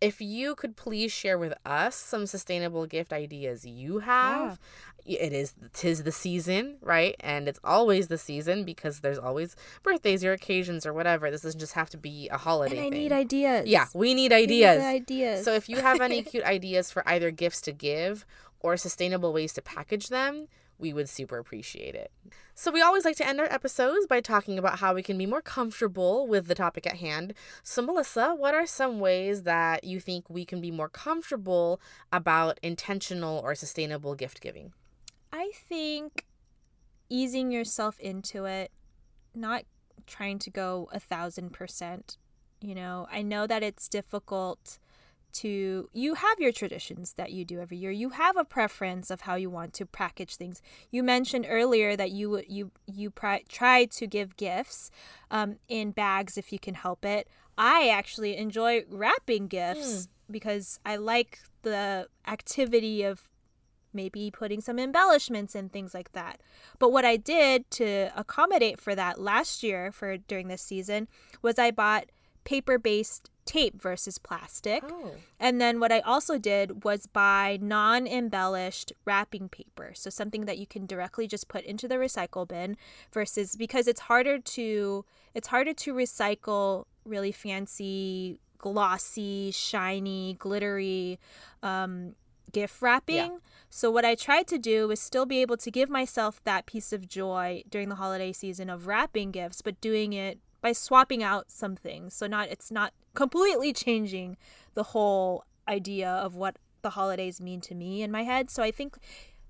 if 0.00 0.20
you 0.20 0.54
could 0.54 0.76
please 0.76 1.12
share 1.12 1.38
with 1.38 1.52
us 1.66 1.94
some 1.94 2.26
sustainable 2.26 2.86
gift 2.86 3.12
ideas 3.12 3.66
you 3.66 3.98
have. 3.98 4.58
Yeah. 5.04 5.18
It 5.18 5.32
is 5.32 5.54
tis 5.72 6.02
the 6.04 6.12
season, 6.12 6.76
right? 6.82 7.16
And 7.20 7.48
it's 7.48 7.58
always 7.64 8.08
the 8.08 8.18
season 8.18 8.64
because 8.64 9.00
there's 9.00 9.18
always 9.18 9.56
birthdays 9.82 10.22
or 10.24 10.32
occasions 10.32 10.86
or 10.86 10.92
whatever. 10.92 11.30
This 11.30 11.40
doesn't 11.40 11.58
just 11.58 11.72
have 11.72 11.90
to 11.90 11.96
be 11.96 12.28
a 12.30 12.36
holiday. 12.36 12.76
And 12.76 12.86
I 12.86 12.90
thing. 12.90 12.98
need 12.98 13.12
ideas. 13.12 13.66
Yeah, 13.66 13.86
we 13.94 14.14
need 14.14 14.32
ideas. 14.32 14.78
We 14.78 14.84
need 14.84 14.94
ideas. 14.96 15.44
So 15.44 15.54
if 15.54 15.68
you 15.68 15.76
have 15.76 16.00
any 16.00 16.22
cute 16.30 16.44
ideas 16.44 16.90
for 16.90 17.06
either 17.08 17.30
gifts 17.30 17.62
to 17.62 17.72
give 17.72 18.26
or 18.60 18.76
sustainable 18.76 19.32
ways 19.32 19.54
to 19.54 19.62
package 19.62 20.08
them, 20.08 20.48
we 20.80 20.92
would 20.92 21.08
super 21.08 21.38
appreciate 21.38 21.94
it. 21.94 22.10
So, 22.54 22.70
we 22.70 22.80
always 22.82 23.04
like 23.04 23.16
to 23.16 23.26
end 23.26 23.40
our 23.40 23.52
episodes 23.52 24.06
by 24.06 24.20
talking 24.20 24.58
about 24.58 24.78
how 24.80 24.94
we 24.94 25.02
can 25.02 25.16
be 25.18 25.26
more 25.26 25.42
comfortable 25.42 26.26
with 26.26 26.46
the 26.46 26.54
topic 26.54 26.86
at 26.86 26.96
hand. 26.96 27.34
So, 27.62 27.82
Melissa, 27.82 28.34
what 28.34 28.54
are 28.54 28.66
some 28.66 29.00
ways 29.00 29.42
that 29.44 29.84
you 29.84 30.00
think 30.00 30.28
we 30.28 30.44
can 30.44 30.60
be 30.60 30.70
more 30.70 30.88
comfortable 30.88 31.80
about 32.12 32.58
intentional 32.62 33.38
or 33.38 33.54
sustainable 33.54 34.14
gift 34.14 34.40
giving? 34.40 34.72
I 35.32 35.50
think 35.54 36.26
easing 37.08 37.50
yourself 37.50 37.98
into 38.00 38.44
it, 38.46 38.70
not 39.34 39.64
trying 40.06 40.38
to 40.40 40.50
go 40.50 40.88
a 40.92 41.00
thousand 41.00 41.52
percent. 41.52 42.16
You 42.60 42.74
know, 42.74 43.06
I 43.10 43.22
know 43.22 43.46
that 43.46 43.62
it's 43.62 43.88
difficult 43.88 44.78
to 45.32 45.88
you 45.92 46.14
have 46.14 46.38
your 46.38 46.52
traditions 46.52 47.14
that 47.14 47.32
you 47.32 47.44
do 47.44 47.60
every 47.60 47.76
year 47.76 47.90
you 47.90 48.10
have 48.10 48.36
a 48.36 48.44
preference 48.44 49.10
of 49.10 49.22
how 49.22 49.34
you 49.34 49.50
want 49.50 49.72
to 49.72 49.86
package 49.86 50.36
things 50.36 50.62
you 50.90 51.02
mentioned 51.02 51.46
earlier 51.48 51.96
that 51.96 52.10
you 52.10 52.42
you 52.48 52.70
you 52.86 53.10
pri- 53.10 53.44
try 53.48 53.84
to 53.84 54.06
give 54.06 54.36
gifts 54.36 54.90
um, 55.30 55.56
in 55.68 55.90
bags 55.90 56.36
if 56.36 56.52
you 56.52 56.58
can 56.58 56.74
help 56.74 57.04
it 57.04 57.28
i 57.56 57.88
actually 57.88 58.36
enjoy 58.36 58.82
wrapping 58.88 59.46
gifts 59.46 60.06
mm. 60.06 60.08
because 60.30 60.78
i 60.84 60.96
like 60.96 61.40
the 61.62 62.06
activity 62.26 63.02
of 63.02 63.30
maybe 63.92 64.30
putting 64.30 64.60
some 64.60 64.78
embellishments 64.78 65.54
and 65.54 65.72
things 65.72 65.94
like 65.94 66.12
that. 66.12 66.40
But 66.78 66.92
what 66.92 67.04
I 67.04 67.16
did 67.16 67.70
to 67.72 68.10
accommodate 68.16 68.78
for 68.78 68.94
that 68.94 69.20
last 69.20 69.62
year 69.62 69.90
for 69.92 70.16
during 70.16 70.48
this 70.48 70.62
season 70.62 71.08
was 71.42 71.58
I 71.58 71.70
bought 71.70 72.06
paper-based 72.44 73.30
tape 73.44 73.80
versus 73.80 74.18
plastic. 74.18 74.82
Oh. 74.86 75.12
And 75.38 75.60
then 75.60 75.80
what 75.80 75.92
I 75.92 76.00
also 76.00 76.38
did 76.38 76.84
was 76.84 77.06
buy 77.06 77.58
non 77.60 78.06
embellished 78.06 78.92
wrapping 79.04 79.48
paper. 79.48 79.92
So 79.94 80.10
something 80.10 80.44
that 80.46 80.58
you 80.58 80.66
can 80.66 80.86
directly 80.86 81.26
just 81.26 81.48
put 81.48 81.64
into 81.64 81.88
the 81.88 81.96
recycle 81.96 82.46
bin 82.46 82.76
versus 83.12 83.56
because 83.56 83.88
it's 83.88 84.00
harder 84.02 84.38
to 84.38 85.04
it's 85.34 85.48
harder 85.48 85.72
to 85.74 85.94
recycle 85.94 86.84
really 87.04 87.32
fancy, 87.32 88.38
glossy, 88.58 89.50
shiny, 89.52 90.36
glittery 90.38 91.18
um, 91.62 92.14
gift 92.52 92.82
wrapping. 92.82 93.16
Yeah. 93.16 93.38
So 93.68 93.90
what 93.90 94.04
I 94.04 94.14
tried 94.14 94.46
to 94.48 94.58
do 94.58 94.88
was 94.88 95.00
still 95.00 95.26
be 95.26 95.40
able 95.40 95.56
to 95.58 95.70
give 95.70 95.88
myself 95.88 96.40
that 96.44 96.66
piece 96.66 96.92
of 96.92 97.08
joy 97.08 97.62
during 97.68 97.88
the 97.88 97.94
holiday 97.94 98.32
season 98.32 98.68
of 98.68 98.86
wrapping 98.86 99.30
gifts, 99.30 99.62
but 99.62 99.80
doing 99.80 100.12
it 100.12 100.40
by 100.60 100.72
swapping 100.72 101.22
out 101.22 101.50
some 101.50 101.76
things. 101.76 102.14
So 102.14 102.26
not 102.26 102.48
it's 102.48 102.70
not 102.70 102.92
completely 103.14 103.72
changing 103.72 104.36
the 104.74 104.84
whole 104.84 105.44
idea 105.68 106.08
of 106.08 106.34
what 106.34 106.56
the 106.82 106.90
holidays 106.90 107.40
mean 107.40 107.60
to 107.62 107.74
me 107.74 108.02
in 108.02 108.10
my 108.10 108.22
head. 108.22 108.50
So 108.50 108.62
I 108.62 108.70
think 108.70 108.98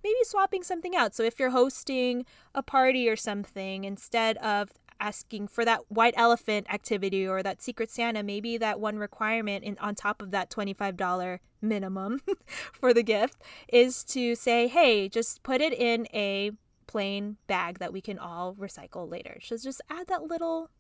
maybe 0.03 0.17
swapping 0.25 0.63
something 0.63 0.97
out. 0.97 1.15
So 1.15 1.23
if 1.23 1.39
you're 1.39 1.51
hosting 1.51 2.25
a 2.55 2.63
party 2.63 3.09
or 3.09 3.17
something, 3.17 3.85
instead 3.85 4.37
of 4.39 4.71
asking 4.99 5.49
for 5.49 5.65
that 5.65 5.81
white 5.89 6.15
elephant 6.17 6.67
activity 6.73 7.27
or 7.27 7.43
that 7.43 7.63
secret 7.63 7.91
Santa, 7.91 8.23
maybe 8.23 8.59
that 8.59 8.81
one 8.81 8.99
requirement 8.99 9.65
in 9.65 9.79
on 9.79 9.95
top 9.95 10.21
of 10.21 10.31
that 10.31 10.51
$25 10.51 11.39
minimum 11.63 12.21
for 12.73 12.93
the 12.93 13.03
gift 13.03 13.41
is 13.73 14.05
to 14.05 14.35
say, 14.35 14.69
hey, 14.69 15.09
just 15.09 15.43
put 15.43 15.61
it 15.61 15.73
in 15.73 16.07
a 16.13 16.53
plain 16.87 17.37
bag 17.47 17.79
that 17.79 17.93
we 17.93 18.01
can 18.01 18.19
all 18.19 18.55
recycle 18.55 19.11
later. 19.11 19.39
So 19.43 19.57
just 19.57 19.81
add 19.89 20.09
that 20.09 20.25
little 20.25 20.71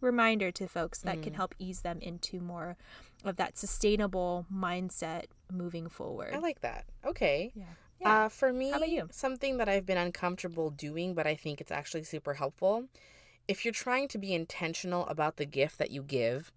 reminder 0.00 0.50
to 0.52 0.66
folks 0.68 0.98
that 1.00 1.18
mm. 1.18 1.22
can 1.22 1.34
help 1.34 1.54
ease 1.58 1.82
them 1.82 1.98
into 2.00 2.40
more 2.40 2.76
of 3.24 3.36
that 3.36 3.58
sustainable 3.58 4.46
mindset 4.52 5.24
moving 5.52 5.88
forward. 5.88 6.32
I 6.34 6.38
like 6.38 6.60
that. 6.60 6.86
Okay. 7.04 7.52
Yeah. 7.54 7.64
Uh, 8.02 8.28
for 8.28 8.52
me, 8.52 8.70
How 8.70 8.78
about 8.78 8.88
you? 8.88 9.08
something 9.10 9.58
that 9.58 9.68
I've 9.68 9.84
been 9.84 9.98
uncomfortable 9.98 10.70
doing, 10.70 11.14
but 11.14 11.26
I 11.26 11.34
think 11.34 11.60
it's 11.60 11.72
actually 11.72 12.04
super 12.04 12.34
helpful. 12.34 12.86
If 13.46 13.64
you're 13.64 13.72
trying 13.72 14.08
to 14.08 14.18
be 14.18 14.32
intentional 14.32 15.06
about 15.06 15.36
the 15.36 15.44
gift 15.44 15.78
that 15.78 15.90
you 15.90 16.02
give, 16.02 16.50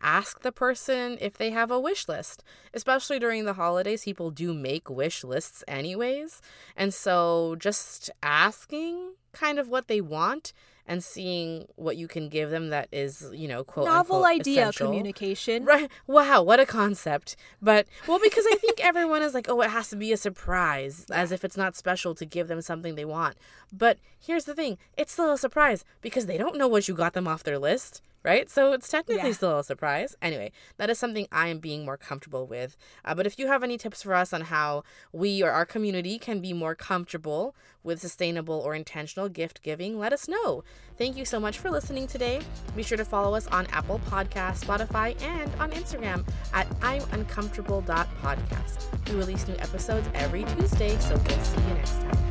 ask 0.00 0.40
the 0.40 0.52
person 0.52 1.18
if 1.20 1.36
they 1.36 1.50
have 1.50 1.70
a 1.70 1.78
wish 1.78 2.08
list. 2.08 2.42
Especially 2.74 3.18
during 3.18 3.44
the 3.44 3.54
holidays, 3.54 4.04
people 4.04 4.30
do 4.30 4.54
make 4.54 4.90
wish 4.90 5.22
lists 5.22 5.62
anyways. 5.68 6.40
And 6.76 6.92
so 6.92 7.56
just 7.58 8.10
asking 8.22 9.14
kind 9.32 9.58
of 9.58 9.68
what 9.68 9.88
they 9.88 10.00
want 10.00 10.52
and 10.88 11.04
seeing 11.04 11.66
what 11.76 11.96
you 11.98 12.08
can 12.08 12.28
give 12.30 12.50
them 12.50 12.70
that 12.70 12.88
is, 12.90 13.28
you 13.32 13.46
know, 13.46 13.62
quote 13.62 13.86
Novel 13.86 14.16
unquote, 14.16 14.40
idea 14.40 14.62
essential. 14.62 14.86
communication. 14.86 15.64
Right. 15.64 15.90
Wow, 16.06 16.42
what 16.42 16.58
a 16.58 16.66
concept. 16.66 17.36
But 17.60 17.86
well, 18.08 18.18
because 18.20 18.46
I 18.50 18.56
think 18.56 18.80
everyone 18.84 19.22
is 19.22 19.34
like, 19.34 19.48
oh, 19.48 19.60
it 19.60 19.70
has 19.70 19.90
to 19.90 19.96
be 19.96 20.12
a 20.12 20.16
surprise, 20.16 21.04
as 21.12 21.30
if 21.30 21.44
it's 21.44 21.56
not 21.58 21.76
special 21.76 22.14
to 22.14 22.24
give 22.24 22.48
them 22.48 22.62
something 22.62 22.94
they 22.94 23.04
want. 23.04 23.36
But 23.70 23.98
here's 24.18 24.46
the 24.46 24.54
thing, 24.54 24.78
it's 24.96 25.12
still 25.12 25.30
a 25.30 25.38
surprise 25.38 25.84
because 26.00 26.24
they 26.24 26.38
don't 26.38 26.56
know 26.56 26.68
what 26.68 26.88
you 26.88 26.94
got 26.94 27.12
them 27.12 27.28
off 27.28 27.44
their 27.44 27.58
list. 27.58 28.00
Right? 28.24 28.50
So 28.50 28.72
it's 28.72 28.88
technically 28.88 29.28
Yeah. 29.28 29.34
still 29.34 29.58
a 29.58 29.64
surprise. 29.64 30.16
Anyway, 30.20 30.52
that 30.76 30.90
is 30.90 30.98
something 30.98 31.28
I 31.30 31.48
am 31.48 31.60
being 31.60 31.84
more 31.84 31.96
comfortable 31.96 32.46
with. 32.46 32.76
Uh, 33.04 33.14
but 33.14 33.26
if 33.26 33.38
you 33.38 33.46
have 33.46 33.62
any 33.62 33.78
tips 33.78 34.02
for 34.02 34.12
us 34.14 34.32
on 34.32 34.42
how 34.42 34.82
we 35.12 35.42
or 35.42 35.50
our 35.50 35.64
community 35.64 36.18
can 36.18 36.40
be 36.40 36.52
more 36.52 36.74
comfortable 36.74 37.54
with 37.84 38.00
sustainable 38.00 38.56
or 38.60 38.74
intentional 38.74 39.28
gift 39.28 39.62
giving, 39.62 39.98
let 39.98 40.12
us 40.12 40.26
know. 40.28 40.64
Thank 40.98 41.16
you 41.16 41.24
so 41.24 41.38
much 41.38 41.58
for 41.58 41.70
listening 41.70 42.06
today. 42.08 42.40
Be 42.76 42.82
sure 42.82 42.98
to 42.98 43.04
follow 43.04 43.34
us 43.36 43.46
on 43.46 43.66
Apple 43.68 44.00
Podcasts, 44.10 44.64
Spotify, 44.64 45.20
and 45.22 45.50
on 45.60 45.70
Instagram 45.70 46.28
at 46.52 46.66
I'm 46.82 47.02
Uncomfortable.podcast. 47.12 49.08
We 49.08 49.14
release 49.14 49.46
new 49.46 49.56
episodes 49.58 50.08
every 50.14 50.42
Tuesday, 50.44 50.98
so 50.98 51.14
we'll 51.16 51.44
see 51.44 51.60
you 51.62 51.74
next 51.74 51.92
time. 51.92 52.27